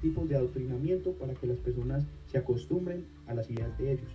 tipos 0.00 0.28
de 0.28 0.36
adoctrinamiento 0.36 1.12
para 1.12 1.34
que 1.34 1.46
las 1.46 1.58
personas 1.58 2.04
se 2.26 2.38
acostumbren 2.38 3.04
a 3.28 3.34
las 3.34 3.50
ideas 3.50 3.76
de 3.78 3.92
ellos. 3.92 4.10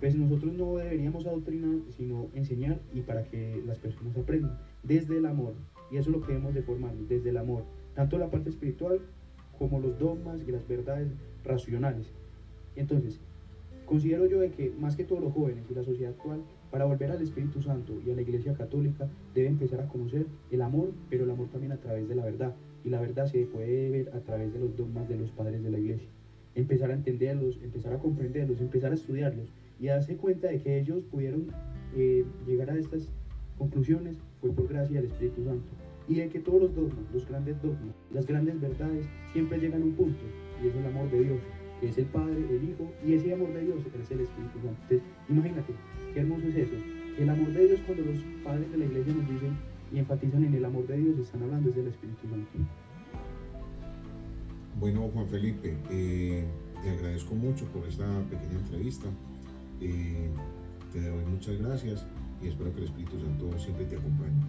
Pues 0.00 0.14
nosotros 0.14 0.52
no 0.52 0.76
deberíamos 0.76 1.26
adoctrinar, 1.26 1.76
sino 1.96 2.28
enseñar 2.34 2.78
y 2.94 3.00
para 3.00 3.24
que 3.24 3.60
las 3.66 3.78
personas 3.78 4.16
aprendan 4.16 4.56
desde 4.84 5.18
el 5.18 5.26
amor. 5.26 5.54
Y 5.90 5.96
eso 5.96 6.10
es 6.10 6.16
lo 6.16 6.22
que 6.22 6.34
debemos 6.34 6.54
de 6.54 6.62
desde 7.08 7.30
el 7.30 7.36
amor. 7.36 7.64
Tanto 7.94 8.16
la 8.18 8.30
parte 8.30 8.50
espiritual 8.50 9.00
como 9.58 9.80
los 9.80 9.98
dogmas 9.98 10.40
y 10.46 10.52
las 10.52 10.68
verdades 10.68 11.08
racionales. 11.44 12.12
Entonces, 12.76 13.18
considero 13.86 14.26
yo 14.26 14.38
que 14.52 14.72
más 14.78 14.94
que 14.94 15.04
todos 15.04 15.20
los 15.20 15.32
jóvenes 15.32 15.64
y 15.68 15.74
la 15.74 15.82
sociedad 15.82 16.12
actual, 16.12 16.42
para 16.70 16.84
volver 16.84 17.10
al 17.10 17.22
Espíritu 17.22 17.62
Santo 17.62 17.94
y 18.06 18.10
a 18.10 18.14
la 18.14 18.22
Iglesia 18.22 18.54
Católica, 18.54 19.08
debe 19.34 19.48
empezar 19.48 19.80
a 19.80 19.88
conocer 19.88 20.26
el 20.50 20.62
amor, 20.62 20.92
pero 21.10 21.24
el 21.24 21.30
amor 21.30 21.48
también 21.48 21.72
a 21.72 21.78
través 21.78 22.08
de 22.08 22.14
la 22.14 22.24
verdad. 22.24 22.54
Y 22.84 22.90
la 22.90 23.00
verdad 23.00 23.26
se 23.26 23.46
puede 23.46 23.90
ver 23.90 24.10
a 24.14 24.20
través 24.20 24.52
de 24.52 24.60
los 24.60 24.76
dogmas 24.76 25.08
de 25.08 25.16
los 25.16 25.30
padres 25.30 25.62
de 25.64 25.70
la 25.70 25.78
Iglesia. 25.78 26.08
Empezar 26.58 26.90
a 26.90 26.94
entenderlos, 26.94 27.60
empezar 27.62 27.92
a 27.92 27.98
comprenderlos, 27.98 28.60
empezar 28.60 28.90
a 28.90 28.96
estudiarlos 28.96 29.46
y 29.78 29.86
darse 29.86 30.16
cuenta 30.16 30.48
de 30.48 30.60
que 30.60 30.80
ellos 30.80 31.04
pudieron 31.04 31.46
eh, 31.94 32.24
llegar 32.48 32.68
a 32.70 32.76
estas 32.76 33.08
conclusiones 33.56 34.16
fue 34.40 34.50
por 34.50 34.66
gracia 34.66 35.00
del 35.00 35.08
Espíritu 35.08 35.44
Santo. 35.44 35.68
Y 36.08 36.16
de 36.16 36.28
que 36.28 36.40
todos 36.40 36.62
los 36.62 36.74
dogmas, 36.74 37.04
los 37.14 37.28
grandes 37.28 37.62
dogmas, 37.62 37.94
las 38.12 38.26
grandes 38.26 38.60
verdades 38.60 39.06
siempre 39.32 39.58
llegan 39.58 39.82
a 39.82 39.84
un 39.84 39.92
punto, 39.92 40.18
y 40.60 40.66
es 40.66 40.74
el 40.74 40.86
amor 40.86 41.08
de 41.12 41.22
Dios, 41.22 41.38
que 41.80 41.90
es 41.90 41.98
el 41.98 42.06
Padre, 42.06 42.38
el 42.50 42.64
Hijo, 42.68 42.90
y 43.06 43.12
ese 43.12 43.32
amor 43.32 43.52
de 43.52 43.62
Dios 43.62 43.78
es 43.78 44.10
el 44.10 44.20
Espíritu 44.22 44.58
Santo. 44.58 44.80
Entonces, 44.82 45.02
imagínate, 45.28 45.72
qué 46.12 46.20
hermoso 46.20 46.48
es 46.48 46.56
eso. 46.56 46.74
El 47.20 47.28
amor 47.28 47.52
de 47.52 47.66
Dios, 47.68 47.80
cuando 47.86 48.04
los 48.04 48.18
padres 48.42 48.72
de 48.72 48.78
la 48.78 48.84
iglesia 48.84 49.14
nos 49.14 49.30
dicen 49.30 49.56
y 49.92 49.98
enfatizan 49.98 50.44
en 50.44 50.54
el 50.54 50.64
amor 50.64 50.88
de 50.88 50.96
Dios, 50.96 51.18
están 51.20 51.44
hablando 51.44 51.70
es 51.70 51.76
del 51.76 51.86
Espíritu 51.86 52.26
Santo. 52.28 52.50
Bueno, 54.78 55.10
Juan 55.12 55.26
Felipe, 55.26 55.76
eh, 55.90 56.44
te 56.84 56.90
agradezco 56.90 57.34
mucho 57.34 57.64
por 57.66 57.84
esta 57.88 58.06
pequeña 58.30 58.60
entrevista. 58.60 59.08
Eh, 59.80 60.30
te 60.92 61.00
doy 61.00 61.24
muchas 61.24 61.58
gracias 61.58 62.06
y 62.40 62.46
espero 62.46 62.72
que 62.72 62.82
el 62.82 62.84
Espíritu 62.84 63.18
Santo 63.20 63.58
siempre 63.58 63.86
te 63.86 63.96
acompañe. 63.96 64.40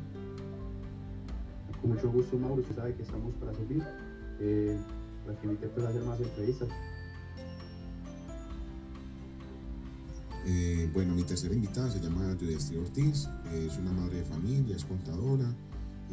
Con 1.81 1.91
mucho 1.91 2.11
gusto, 2.11 2.37
Mauro. 2.37 2.61
Usted 2.61 2.75
sabe 2.75 2.93
que 2.93 3.01
estamos 3.01 3.33
para 3.35 3.55
servir, 3.55 3.83
eh, 4.39 4.77
para 5.25 5.39
que 5.39 5.47
me 5.47 5.53
intentes 5.53 5.83
hacer 5.83 6.03
más 6.03 6.19
entrevistas. 6.19 6.69
Eh, 10.45 10.89
bueno, 10.93 11.15
mi 11.15 11.23
tercera 11.23 11.55
invitada 11.55 11.89
se 11.89 11.99
llama 11.99 12.35
Judestri 12.39 12.77
Ortiz, 12.77 13.27
es 13.51 13.77
una 13.79 13.91
madre 13.93 14.17
de 14.17 14.25
familia, 14.25 14.75
es 14.75 14.85
contadora, 14.85 15.51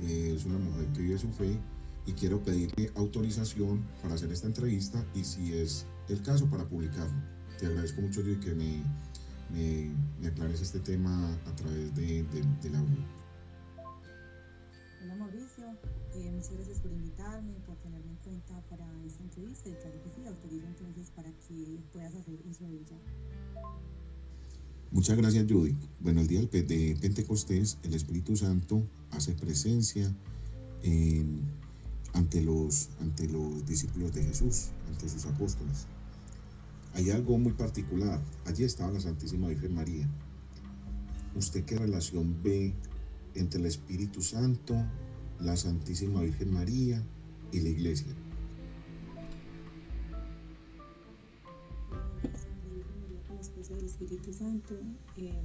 es 0.03 0.47
una 0.47 0.59
mujer 0.59 0.87
que 0.95 1.03
vive 1.03 1.19
su 1.19 1.29
fe 1.29 1.59
y 2.07 2.13
quiero 2.13 2.43
pedirle 2.43 2.91
autorización 2.95 3.85
para 4.01 4.15
hacer 4.15 4.31
esta 4.33 4.47
entrevista 4.47 5.05
y 5.15 5.25
si 5.25 5.55
es 5.55 5.87
el 6.09 6.23
caso 6.23 6.49
para 6.49 6.65
publicarlo. 6.65 7.21
Te 7.59 7.67
agradezco 7.67 8.01
mucho, 8.01 8.23
Judy, 8.23 8.37
que 8.37 8.55
me, 8.55 8.83
me, 9.51 9.91
me 10.21 10.29
aclares 10.29 10.61
este 10.61 10.79
tema 10.81 11.35
a 11.47 11.57
través 11.57 11.95
de, 11.95 12.23
de, 12.23 12.45
del 12.63 12.77
audio. 12.77 13.05
Hola 15.03 15.17
Mauricio, 15.17 15.65
eh, 16.15 16.31
muchas 16.33 16.53
gracias 16.53 16.81
por 16.81 16.93
invitarme, 16.93 17.53
por 17.67 17.77
tenerme 17.77 18.11
en 18.11 18.19
cuenta 18.19 18.61
para 18.71 18.87
esta 19.05 19.23
entrevista 19.23 19.69
y 19.69 19.73
claro 19.75 20.03
que 20.03 20.11
sí, 20.11 20.27
autorizo 20.27 20.67
entonces 20.67 21.11
para 21.11 21.31
que 21.31 21.79
puedas 21.93 22.15
hacer 22.15 22.39
uso 22.49 22.65
de 22.65 22.77
ella. 22.77 22.97
Muchas 24.93 25.17
gracias, 25.17 25.47
Judy. 25.51 25.77
Bueno, 26.01 26.21
el 26.21 26.29
día 26.29 26.41
de 26.41 26.97
Pentecostés, 27.01 27.79
el 27.83 27.95
Espíritu 27.95 28.37
Santo 28.37 28.83
hace 29.11 29.33
presencia 29.35 30.15
en, 30.83 31.43
ante, 32.17 32.41
los, 32.41 32.89
ante 33.01 33.29
los 33.29 33.65
discípulos 33.67 34.15
de 34.15 34.25
Jesús, 34.25 34.69
ante 34.89 35.09
sus 35.09 35.27
apóstoles. 35.27 35.87
Hay 36.95 37.11
algo 37.11 37.37
muy 37.39 37.53
particular. 37.53 38.21
Allí 38.47 38.65
estaba 38.65 38.91
la 38.91 39.01
Santísima 39.01 39.49
Virgen 39.49 39.75
María. 39.75 40.09
¿Usted 41.35 41.65
qué 41.65 41.77
relación 41.77 42.43
ve 42.43 42.73
entre 43.35 43.61
el 43.61 43.67
Espíritu 43.67 44.23
Santo, 44.23 44.75
la 45.41 45.57
Santísima 45.59 46.23
Virgen 46.23 46.55
María 46.55 47.03
y 47.53 47.61
la 47.61 47.69
Iglesia? 47.69 48.15
del 53.69 53.85
Espíritu 53.85 54.33
Santo, 54.33 54.77
eh, 55.17 55.43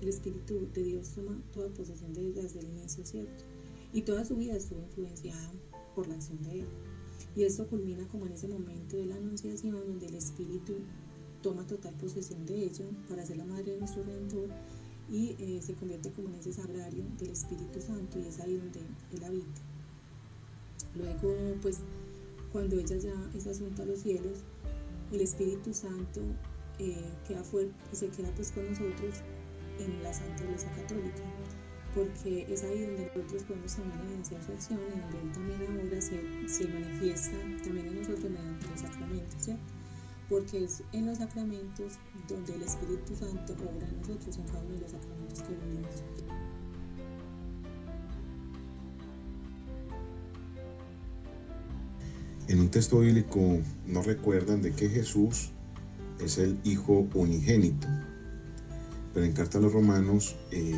el 0.00 0.08
Espíritu 0.08 0.68
de 0.72 0.84
Dios 0.84 1.10
toma 1.10 1.36
toda 1.52 1.68
posesión 1.70 2.12
de 2.14 2.28
ella 2.28 2.42
desde 2.42 2.60
el 2.60 2.66
inicio, 2.66 3.04
¿cierto? 3.04 3.44
Y 3.92 4.02
toda 4.02 4.24
su 4.24 4.36
vida 4.36 4.54
estuvo 4.56 4.80
influenciada 4.80 5.50
por 6.00 6.08
la 6.08 6.14
acción 6.14 6.42
de 6.42 6.60
Él. 6.60 6.66
Y 7.36 7.44
esto 7.44 7.68
culmina 7.68 8.08
como 8.08 8.26
en 8.26 8.32
ese 8.32 8.48
momento 8.48 8.96
de 8.96 9.04
la 9.04 9.16
anunciación, 9.16 9.72
donde 9.86 10.06
el 10.06 10.14
Espíritu 10.14 10.76
toma 11.42 11.66
total 11.66 11.94
posesión 11.94 12.46
de 12.46 12.64
ella 12.64 12.86
para 13.06 13.24
ser 13.24 13.36
la 13.36 13.44
madre 13.44 13.72
de 13.72 13.78
nuestro 13.78 14.02
Redentor 14.02 14.48
y 15.10 15.36
eh, 15.38 15.60
se 15.62 15.74
convierte 15.74 16.10
como 16.12 16.28
en 16.28 16.36
ese 16.36 16.54
sagrario 16.54 17.04
del 17.18 17.30
Espíritu 17.30 17.82
Santo 17.82 18.18
y 18.18 18.28
es 18.28 18.40
ahí 18.40 18.56
donde 18.56 18.80
Él 19.12 19.24
habita. 19.24 19.60
Luego, 20.94 21.34
pues, 21.60 21.80
cuando 22.50 22.76
ella 22.76 22.96
ya 22.96 23.30
es 23.36 23.46
asunta 23.46 23.82
a 23.82 23.86
los 23.86 24.00
cielos, 24.00 24.38
el 25.12 25.20
Espíritu 25.20 25.74
Santo 25.74 26.22
eh, 26.78 27.12
queda 27.28 27.44
fuerte, 27.44 27.74
se 27.92 28.08
queda 28.08 28.32
pues 28.34 28.52
con 28.52 28.66
nosotros 28.66 29.16
en 29.78 30.02
la 30.02 30.14
Santa 30.14 30.44
Iglesia 30.44 30.72
Católica, 30.76 31.22
porque 31.94 32.46
es 32.48 32.62
ahí 32.62 32.82
donde 32.82 33.10
nosotros 33.16 33.42
podemos 33.44 33.74
también 33.74 34.00
evidenciar 34.00 34.42
su 34.44 34.52
acción 34.52 34.78
y 34.78 35.00
donde 35.00 35.20
Él 35.20 35.32
también 35.32 35.80
ahora 35.80 36.00
se, 36.00 36.48
se 36.48 36.68
manifiesta 36.68 37.36
también 37.64 37.86
en 37.88 37.96
nosotros 37.96 38.30
mediante 38.30 38.68
los 38.68 38.80
sacramentos, 38.80 39.42
¿cierto? 39.42 39.72
Porque 40.28 40.64
es 40.64 40.82
en 40.92 41.06
los 41.06 41.18
sacramentos 41.18 41.98
donde 42.28 42.54
el 42.54 42.62
Espíritu 42.62 43.16
Santo 43.16 43.54
obra 43.54 43.88
en 43.88 43.96
nosotros 43.98 44.36
en 44.36 44.44
cada 44.44 44.60
uno 44.60 44.74
de 44.74 44.80
los 44.80 44.90
sacramentos 44.92 45.42
que 45.42 45.54
vivimos. 45.54 46.04
En 52.46 52.58
un 52.58 52.68
texto 52.68 52.98
bíblico 52.98 53.60
nos 53.86 54.06
recuerdan 54.06 54.60
de 54.60 54.72
que 54.72 54.88
Jesús 54.88 55.50
es 56.18 56.38
el 56.38 56.58
Hijo 56.64 57.06
unigénito. 57.14 57.86
Pero 59.14 59.26
en 59.26 59.32
carta 59.32 59.58
a 59.58 59.60
los 59.60 59.72
romanos, 59.72 60.36
eh, 60.50 60.72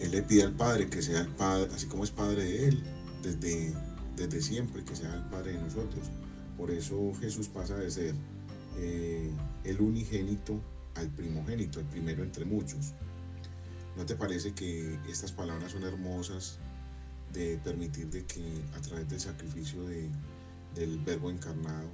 Él 0.00 0.10
le 0.10 0.22
pide 0.22 0.42
al 0.42 0.52
Padre 0.52 0.88
que 0.88 1.02
sea 1.02 1.20
el 1.20 1.28
Padre, 1.28 1.70
así 1.74 1.86
como 1.86 2.04
es 2.04 2.10
Padre 2.10 2.44
de 2.44 2.68
Él, 2.68 2.82
desde, 3.22 3.72
desde 4.16 4.40
siempre, 4.40 4.84
que 4.84 4.96
sea 4.96 5.14
el 5.14 5.24
Padre 5.24 5.52
de 5.52 5.60
nosotros. 5.60 6.10
Por 6.56 6.70
eso 6.70 7.12
Jesús 7.20 7.48
pasa 7.48 7.76
de 7.76 7.90
ser 7.90 8.14
eh, 8.78 9.30
el 9.64 9.80
unigénito 9.80 10.60
al 10.96 11.08
primogénito, 11.10 11.80
el 11.80 11.86
primero 11.86 12.22
entre 12.22 12.44
muchos. 12.44 12.92
¿No 13.96 14.04
te 14.04 14.16
parece 14.16 14.52
que 14.52 14.98
estas 15.08 15.32
palabras 15.32 15.72
son 15.72 15.84
hermosas 15.84 16.58
de 17.32 17.58
permitir 17.58 18.08
de 18.10 18.24
que 18.24 18.62
a 18.76 18.80
través 18.80 19.08
del 19.08 19.20
sacrificio 19.20 19.82
de, 19.84 20.08
del 20.74 20.98
verbo 21.00 21.30
encarnado 21.30 21.90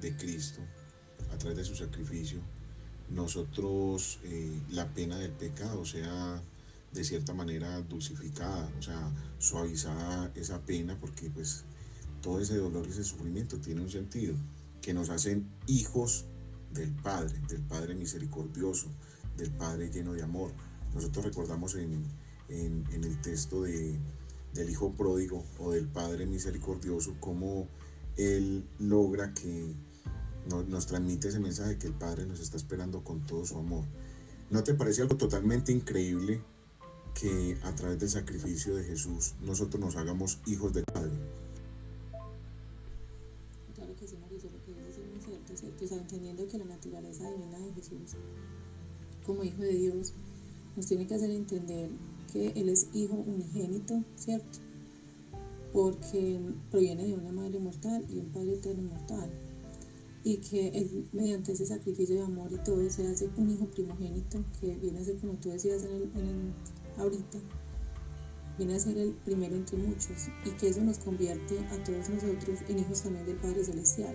de 0.00 0.16
Cristo, 0.16 0.60
a 1.32 1.38
través 1.38 1.58
de 1.58 1.64
su 1.64 1.76
sacrificio, 1.76 2.40
nosotros 3.10 4.20
eh, 4.24 4.60
la 4.70 4.86
pena 4.88 5.18
del 5.18 5.32
pecado 5.32 5.84
sea 5.84 6.40
de 6.92 7.04
cierta 7.04 7.34
manera 7.34 7.80
dulcificada, 7.82 8.68
o 8.78 8.82
sea, 8.82 9.12
suavizada 9.38 10.32
esa 10.34 10.60
pena 10.62 10.98
porque 10.98 11.30
pues 11.30 11.64
todo 12.20 12.40
ese 12.40 12.56
dolor 12.56 12.86
y 12.86 12.90
ese 12.90 13.04
sufrimiento 13.04 13.58
tiene 13.58 13.80
un 13.80 13.90
sentido, 13.90 14.34
que 14.82 14.92
nos 14.92 15.10
hacen 15.10 15.48
hijos 15.66 16.24
del 16.72 16.90
Padre, 16.90 17.40
del 17.48 17.62
Padre 17.62 17.94
misericordioso, 17.94 18.88
del 19.36 19.50
Padre 19.50 19.90
lleno 19.90 20.12
de 20.12 20.22
amor. 20.22 20.52
Nosotros 20.94 21.24
recordamos 21.24 21.74
en, 21.76 22.04
en, 22.48 23.04
el 23.04 23.20
texto 23.20 23.62
de, 23.62 23.96
del 24.54 24.70
Hijo 24.70 24.92
pródigo 24.92 25.44
o 25.58 25.72
del 25.72 25.86
Padre 25.86 26.26
misericordioso 26.26 27.14
cómo 27.20 27.68
Él 28.16 28.64
logra 28.78 29.32
que 29.34 29.74
nos, 30.48 30.66
nos 30.66 30.86
transmite 30.86 31.28
ese 31.28 31.40
mensaje 31.40 31.78
que 31.78 31.86
el 31.86 31.94
Padre 31.94 32.26
nos 32.26 32.40
está 32.40 32.56
esperando 32.56 33.04
con 33.04 33.24
todo 33.26 33.44
su 33.44 33.58
amor. 33.58 33.84
¿No 34.50 34.64
te 34.64 34.74
parece 34.74 35.02
algo 35.02 35.16
totalmente 35.16 35.70
increíble 35.70 36.42
que 37.14 37.56
a 37.62 37.74
través 37.74 37.98
del 37.98 38.08
sacrificio 38.08 38.74
de 38.76 38.84
Jesús 38.84 39.34
nosotros 39.42 39.80
nos 39.80 39.96
hagamos 39.96 40.38
hijos 40.46 40.72
del 40.72 40.84
Padre? 40.84 41.12
Claro 43.74 43.94
que 43.96 44.06
sí, 44.06 44.16
Mauricio, 44.20 44.50
lo 44.50 44.64
que 44.64 44.72
dices 44.72 44.98
es 44.98 45.10
muy 45.10 45.20
cierto, 45.20 45.56
¿cierto? 45.56 45.84
O 45.84 45.88
sea, 45.88 45.98
entendiendo 45.98 46.46
que 46.48 46.58
la 46.58 46.64
naturaleza 46.64 47.30
divina 47.30 47.58
de 47.58 47.72
Jesús, 47.72 48.16
como 49.24 49.44
Hijo 49.44 49.62
de 49.62 49.74
Dios, 49.74 50.12
nos 50.76 50.86
tiene 50.86 51.06
que 51.06 51.14
hacer 51.14 51.30
entender 51.30 51.90
que 52.32 52.48
Él 52.48 52.68
es 52.68 52.88
Hijo 52.94 53.14
unigénito, 53.14 54.02
¿cierto? 54.16 54.58
Porque 55.72 56.40
proviene 56.70 57.06
de 57.06 57.14
una 57.14 57.32
madre 57.32 57.58
mortal 57.58 58.04
y 58.10 58.18
un 58.18 58.26
padre 58.30 58.54
eterno 58.54 58.82
mortal. 58.90 59.30
Y 60.22 60.36
que 60.36 60.68
él, 60.68 61.08
mediante 61.12 61.52
ese 61.52 61.64
sacrificio 61.64 62.16
de 62.16 62.22
amor 62.22 62.52
y 62.52 62.62
todo, 62.62 62.90
se 62.90 63.06
hace 63.06 63.30
un 63.38 63.50
hijo 63.50 63.64
primogénito, 63.66 64.44
que 64.60 64.74
viene 64.76 64.98
a 64.98 65.04
ser 65.04 65.16
como 65.16 65.34
tú 65.34 65.48
decías 65.48 65.82
en 65.84 66.10
en 66.14 66.26
el, 66.26 66.52
ahorita, 67.00 67.38
viene 68.58 68.74
a 68.76 68.78
ser 68.78 68.96
el 68.98 69.12
primero 69.24 69.56
entre 69.56 69.78
muchos 69.78 70.28
y 70.44 70.50
que 70.50 70.68
eso 70.68 70.82
nos 70.82 70.98
convierte 70.98 71.58
a 71.68 71.82
todos 71.82 72.08
nosotros 72.10 72.58
en 72.68 72.78
hijos 72.78 73.02
también 73.02 73.26
del 73.26 73.36
Padre 73.36 73.64
Celestial. 73.64 74.14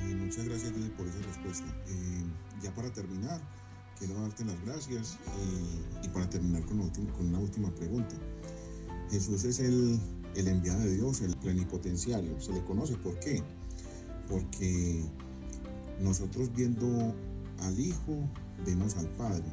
Eh, 0.00 0.14
muchas 0.16 0.44
gracias 0.46 0.72
por 0.96 1.06
esa 1.06 1.18
respuesta. 1.18 1.66
Eh, 1.88 2.24
ya 2.62 2.74
para 2.74 2.90
terminar, 2.92 3.40
quiero 3.98 4.14
darte 4.20 4.44
las 4.44 4.60
gracias 4.64 5.18
eh, 5.38 6.04
y 6.04 6.08
para 6.08 6.28
terminar 6.30 6.64
con, 6.64 6.80
una 6.80 7.38
última 7.38 7.70
pregunta. 7.74 8.16
Jesús 9.10 9.44
es 9.44 9.58
el 9.60 10.00
enviado 10.34 10.80
de 10.80 10.96
Dios, 10.96 11.20
el 11.20 11.36
plenipotenciario. 11.36 12.40
Se 12.40 12.52
le 12.52 12.62
conoce 12.64 12.96
por 12.96 13.18
qué. 13.20 13.42
Porque 14.28 15.04
nosotros 16.00 16.50
viendo 16.54 17.14
al 17.60 17.78
Hijo 17.78 18.28
vemos 18.64 18.96
al 18.96 19.08
Padre. 19.10 19.44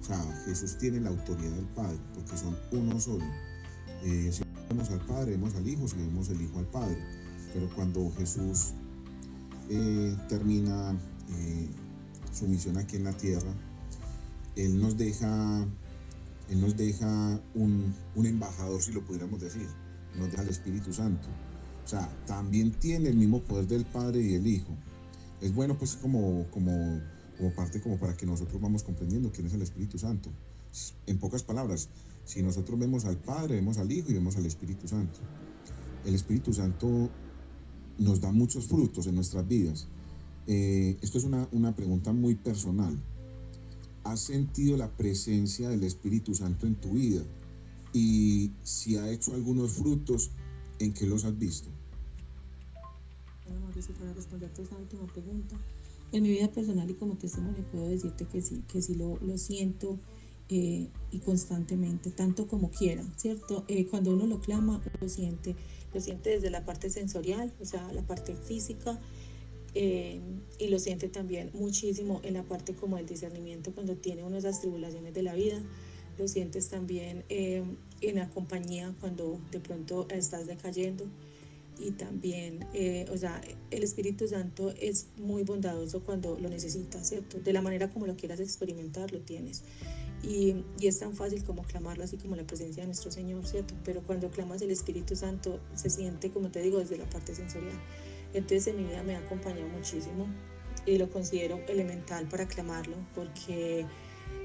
O 0.00 0.04
sea, 0.04 0.18
Jesús 0.44 0.78
tiene 0.78 1.00
la 1.00 1.10
autoridad 1.10 1.50
del 1.50 1.66
Padre, 1.66 1.98
porque 2.14 2.36
son 2.36 2.56
uno 2.72 3.00
solo. 3.00 3.24
Eh, 4.04 4.30
si 4.32 4.44
vemos 4.68 4.90
al 4.90 5.00
Padre, 5.00 5.32
vemos 5.32 5.54
al 5.54 5.68
Hijo, 5.68 5.88
si 5.88 5.96
vemos 5.96 6.28
el 6.28 6.40
Hijo 6.40 6.58
al 6.58 6.66
Padre. 6.66 6.96
Pero 7.52 7.68
cuando 7.74 8.12
Jesús 8.16 8.72
eh, 9.68 10.16
termina 10.28 10.92
eh, 11.30 11.68
su 12.32 12.46
misión 12.46 12.76
aquí 12.76 12.96
en 12.96 13.04
la 13.04 13.12
tierra, 13.12 13.52
Él 14.54 14.80
nos 14.80 14.96
deja, 14.96 15.66
él 16.50 16.60
nos 16.60 16.76
deja 16.76 17.40
un, 17.54 17.94
un 18.14 18.26
embajador, 18.26 18.80
si 18.80 18.92
lo 18.92 19.04
pudiéramos 19.04 19.40
decir, 19.40 19.66
nos 20.16 20.30
deja 20.30 20.42
el 20.42 20.50
Espíritu 20.50 20.92
Santo. 20.92 21.26
O 21.84 21.88
sea, 21.88 22.08
también 22.26 22.72
tiene 22.72 23.08
el 23.08 23.16
mismo 23.16 23.42
poder 23.42 23.66
del 23.66 23.84
Padre 23.86 24.20
y 24.20 24.34
el 24.34 24.46
Hijo. 24.46 24.76
Es 25.40 25.54
bueno 25.54 25.76
pues 25.76 25.96
como, 25.96 26.46
como 26.50 27.00
como 27.36 27.54
parte 27.54 27.80
como 27.80 27.98
para 27.98 28.16
que 28.16 28.26
nosotros 28.26 28.60
vamos 28.60 28.82
comprendiendo 28.82 29.30
quién 29.30 29.46
es 29.46 29.54
el 29.54 29.62
Espíritu 29.62 29.98
Santo. 29.98 30.30
En 31.06 31.18
pocas 31.18 31.42
palabras, 31.42 31.88
si 32.24 32.42
nosotros 32.42 32.78
vemos 32.78 33.04
al 33.04 33.16
Padre, 33.16 33.56
vemos 33.56 33.78
al 33.78 33.90
Hijo 33.90 34.10
y 34.10 34.14
vemos 34.14 34.36
al 34.36 34.46
Espíritu 34.46 34.88
Santo. 34.88 35.20
El 36.04 36.14
Espíritu 36.14 36.52
Santo 36.52 37.10
nos 37.98 38.20
da 38.20 38.32
muchos 38.32 38.66
frutos 38.66 39.06
en 39.06 39.14
nuestras 39.14 39.46
vidas. 39.46 39.88
Eh, 40.46 40.96
esto 41.02 41.18
es 41.18 41.24
una, 41.24 41.48
una 41.52 41.74
pregunta 41.74 42.12
muy 42.12 42.34
personal. 42.34 42.96
¿Has 44.04 44.20
sentido 44.20 44.76
la 44.76 44.90
presencia 44.90 45.68
del 45.68 45.82
Espíritu 45.82 46.34
Santo 46.34 46.66
en 46.66 46.76
tu 46.76 46.92
vida? 46.92 47.22
Y 47.92 48.52
si 48.62 48.96
ha 48.96 49.10
hecho 49.10 49.34
algunos 49.34 49.72
frutos, 49.72 50.30
¿en 50.78 50.92
qué 50.92 51.06
los 51.06 51.24
has 51.24 51.36
visto? 51.38 51.68
Bueno, 53.44 53.60
Mauricio, 53.62 53.94
para 53.94 54.12
responder 54.12 54.50
a 54.50 54.76
última 54.78 55.06
pregunta, 55.06 55.56
en 56.12 56.22
mi 56.22 56.30
vida 56.30 56.50
personal 56.50 56.88
y 56.90 56.94
como 56.94 57.16
testimonio 57.16 57.64
puedo 57.70 57.88
decirte 57.88 58.26
que 58.26 58.40
sí, 58.40 58.62
que 58.68 58.80
sí 58.82 58.94
lo, 58.94 59.18
lo 59.20 59.38
siento 59.38 59.98
eh, 60.48 60.86
y 61.10 61.18
constantemente, 61.18 62.12
tanto 62.12 62.46
como 62.46 62.70
quiera, 62.70 63.02
¿cierto? 63.16 63.64
Eh, 63.66 63.86
cuando 63.86 64.12
uno 64.12 64.26
lo 64.26 64.38
clama, 64.38 64.80
lo 65.00 65.08
siente, 65.08 65.56
lo 65.92 66.00
siente 66.00 66.30
desde 66.30 66.50
la 66.50 66.64
parte 66.64 66.88
sensorial, 66.88 67.52
o 67.60 67.64
sea, 67.64 67.92
la 67.92 68.02
parte 68.02 68.36
física, 68.36 69.00
eh, 69.74 70.20
y 70.60 70.68
lo 70.68 70.78
siente 70.78 71.08
también 71.08 71.50
muchísimo 71.52 72.20
en 72.22 72.34
la 72.34 72.44
parte 72.44 72.74
como 72.74 72.96
el 72.96 73.06
discernimiento 73.06 73.72
cuando 73.74 73.96
tiene 73.96 74.22
uno 74.22 74.36
esas 74.36 74.60
tribulaciones 74.60 75.14
de 75.14 75.22
la 75.24 75.34
vida, 75.34 75.60
lo 76.16 76.28
sientes 76.28 76.68
también 76.68 77.24
en 77.28 77.76
la 78.14 78.30
compañía 78.30 78.94
cuando 79.00 79.40
de 79.50 79.58
pronto 79.60 80.06
estás 80.10 80.46
decayendo 80.46 81.04
y 81.78 81.90
también, 81.92 82.66
eh, 82.72 83.06
o 83.12 83.16
sea, 83.16 83.40
el 83.70 83.82
Espíritu 83.82 84.26
Santo 84.28 84.72
es 84.80 85.08
muy 85.18 85.42
bondadoso 85.42 86.02
cuando 86.02 86.38
lo 86.38 86.48
necesitas, 86.48 87.08
¿cierto? 87.08 87.38
De 87.38 87.52
la 87.52 87.60
manera 87.60 87.90
como 87.90 88.06
lo 88.06 88.16
quieras 88.16 88.40
experimentar, 88.40 89.12
lo 89.12 89.20
tienes. 89.20 89.62
Y, 90.22 90.64
y, 90.80 90.86
es 90.86 90.98
tan 90.98 91.14
fácil 91.14 91.44
como 91.44 91.62
clamarlo, 91.62 92.02
así 92.04 92.16
como 92.16 92.34
la 92.34 92.46
presencia 92.46 92.82
de 92.82 92.86
nuestro 92.86 93.10
Señor, 93.10 93.46
¿cierto? 93.46 93.74
Pero 93.84 94.02
cuando 94.02 94.30
clamas 94.30 94.62
el 94.62 94.70
Espíritu 94.70 95.14
Santo, 95.14 95.60
se 95.74 95.90
siente, 95.90 96.30
como 96.30 96.50
te 96.50 96.62
digo, 96.62 96.78
desde 96.78 96.96
la 96.96 97.08
parte 97.08 97.34
sensorial. 97.34 97.78
Entonces 98.32 98.66
en 98.68 98.78
mi 98.78 98.84
vida 98.84 99.02
me 99.02 99.14
ha 99.14 99.18
acompañado 99.18 99.68
muchísimo 99.68 100.26
y 100.86 100.98
lo 100.98 101.10
considero 101.10 101.60
elemental 101.68 102.26
para 102.28 102.48
clamarlo, 102.48 102.96
porque 103.14 103.84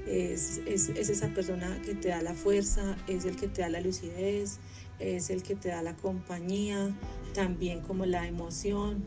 es, 0.06 0.60
es, 0.66 0.88
es 0.90 1.08
esa 1.08 1.28
persona 1.28 1.80
que 1.82 1.94
te 1.94 2.08
da 2.08 2.22
la 2.22 2.34
fuerza, 2.34 2.96
es 3.06 3.24
el 3.24 3.36
que 3.36 3.48
te 3.48 3.62
da 3.62 3.68
la 3.68 3.80
lucidez, 3.80 4.58
es 5.02 5.30
el 5.30 5.42
que 5.42 5.54
te 5.54 5.68
da 5.68 5.82
la 5.82 5.96
compañía, 5.96 6.96
también 7.34 7.80
como 7.80 8.06
la 8.06 8.26
emoción 8.26 9.02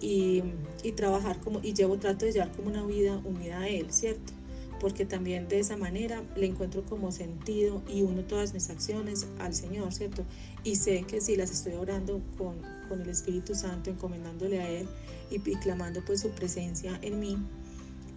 y, 0.00 0.42
y, 0.82 0.92
trabajar 0.92 1.40
como, 1.40 1.60
y 1.62 1.74
llevo, 1.74 1.98
trato 1.98 2.26
de 2.26 2.32
llevar 2.32 2.52
como 2.52 2.68
una 2.68 2.84
vida 2.84 3.20
unida 3.24 3.60
a 3.60 3.68
Él, 3.68 3.92
¿cierto? 3.92 4.32
Porque 4.80 5.04
también 5.04 5.48
de 5.48 5.58
esa 5.58 5.76
manera 5.76 6.22
le 6.36 6.46
encuentro 6.46 6.84
como 6.84 7.10
sentido 7.10 7.82
y 7.88 8.02
uno 8.02 8.22
todas 8.22 8.54
mis 8.54 8.70
acciones 8.70 9.26
al 9.40 9.54
Señor, 9.54 9.92
¿cierto? 9.92 10.24
Y 10.62 10.76
sé 10.76 11.02
que 11.02 11.20
si 11.20 11.36
las 11.36 11.50
estoy 11.50 11.74
orando 11.74 12.20
con, 12.36 12.60
con 12.88 13.00
el 13.00 13.08
Espíritu 13.08 13.54
Santo, 13.54 13.90
encomendándole 13.90 14.60
a 14.60 14.68
Él 14.68 14.88
y, 15.30 15.36
y 15.36 15.56
clamando 15.56 16.04
pues 16.04 16.20
su 16.20 16.30
presencia 16.30 16.98
en 17.02 17.18
mí, 17.18 17.36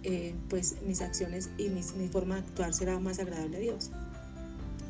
eh, 0.04 0.34
pues 0.48 0.76
mis 0.84 1.00
acciones 1.00 1.50
y 1.58 1.68
mis, 1.68 1.94
mi 1.94 2.08
forma 2.08 2.34
de 2.34 2.40
actuar 2.40 2.74
será 2.74 2.98
más 2.98 3.20
agradable 3.20 3.56
a 3.56 3.60
Dios. 3.60 3.90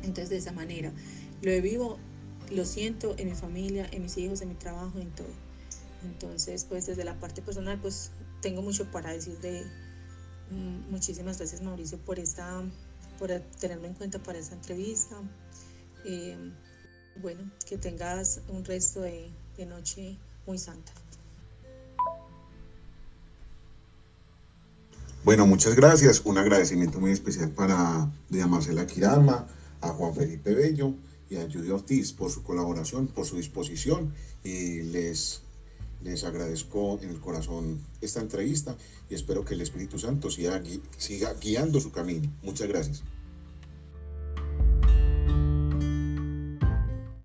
Entonces 0.01 0.29
de 0.29 0.37
esa 0.37 0.51
manera 0.51 0.91
lo 1.41 1.61
vivo 1.61 1.99
lo 2.51 2.65
siento 2.65 3.15
en 3.17 3.29
mi 3.29 3.35
familia, 3.35 3.87
en 3.91 4.03
mis 4.03 4.17
hijos, 4.17 4.41
en 4.41 4.49
mi 4.49 4.55
trabajo, 4.55 4.99
en 4.99 5.11
todo. 5.11 5.27
Entonces, 6.03 6.65
pues 6.65 6.85
desde 6.85 7.03
la 7.03 7.19
parte 7.19 7.41
personal, 7.41 7.79
pues 7.79 8.11
tengo 8.41 8.61
mucho 8.61 8.85
para 8.91 9.11
decir 9.11 9.39
de 9.39 9.63
mm, 10.51 10.91
muchísimas 10.91 11.37
gracias 11.37 11.61
Mauricio 11.61 11.97
por 11.99 12.19
esta, 12.19 12.61
por 13.17 13.29
tenerme 13.59 13.87
en 13.87 13.93
cuenta 13.93 14.19
para 14.19 14.37
esta 14.37 14.55
entrevista. 14.55 15.15
Eh, 16.05 16.37
bueno, 17.21 17.41
que 17.67 17.77
tengas 17.77 18.41
un 18.49 18.65
resto 18.65 19.01
de, 19.01 19.31
noche 19.65 20.17
muy 20.45 20.57
santa. 20.57 20.91
Bueno, 25.23 25.47
muchas 25.47 25.73
gracias. 25.75 26.21
Un 26.25 26.37
agradecimiento 26.37 26.99
muy 26.99 27.11
especial 27.11 27.51
para 27.51 28.11
Marcela 28.29 28.85
Kirama, 28.85 29.47
a 29.79 29.89
Juan 29.89 30.13
Felipe 30.13 30.53
Bello 30.53 30.93
y 31.33 31.37
a 31.37 31.49
Judy 31.51 31.71
Ortiz 31.71 32.13
por 32.13 32.31
su 32.31 32.43
colaboración, 32.43 33.07
por 33.07 33.25
su 33.25 33.37
disposición 33.37 34.13
y 34.43 34.83
les, 34.83 35.41
les 36.03 36.23
agradezco 36.23 36.99
en 37.01 37.09
el 37.09 37.19
corazón 37.19 37.81
esta 38.01 38.21
entrevista 38.21 38.77
y 39.09 39.15
espero 39.15 39.43
que 39.43 39.55
el 39.55 39.61
Espíritu 39.61 39.97
Santo 39.97 40.29
siga, 40.29 40.61
siga 40.97 41.33
guiando 41.33 41.79
su 41.79 41.91
camino. 41.91 42.31
Muchas 42.43 42.67
gracias. 42.67 43.03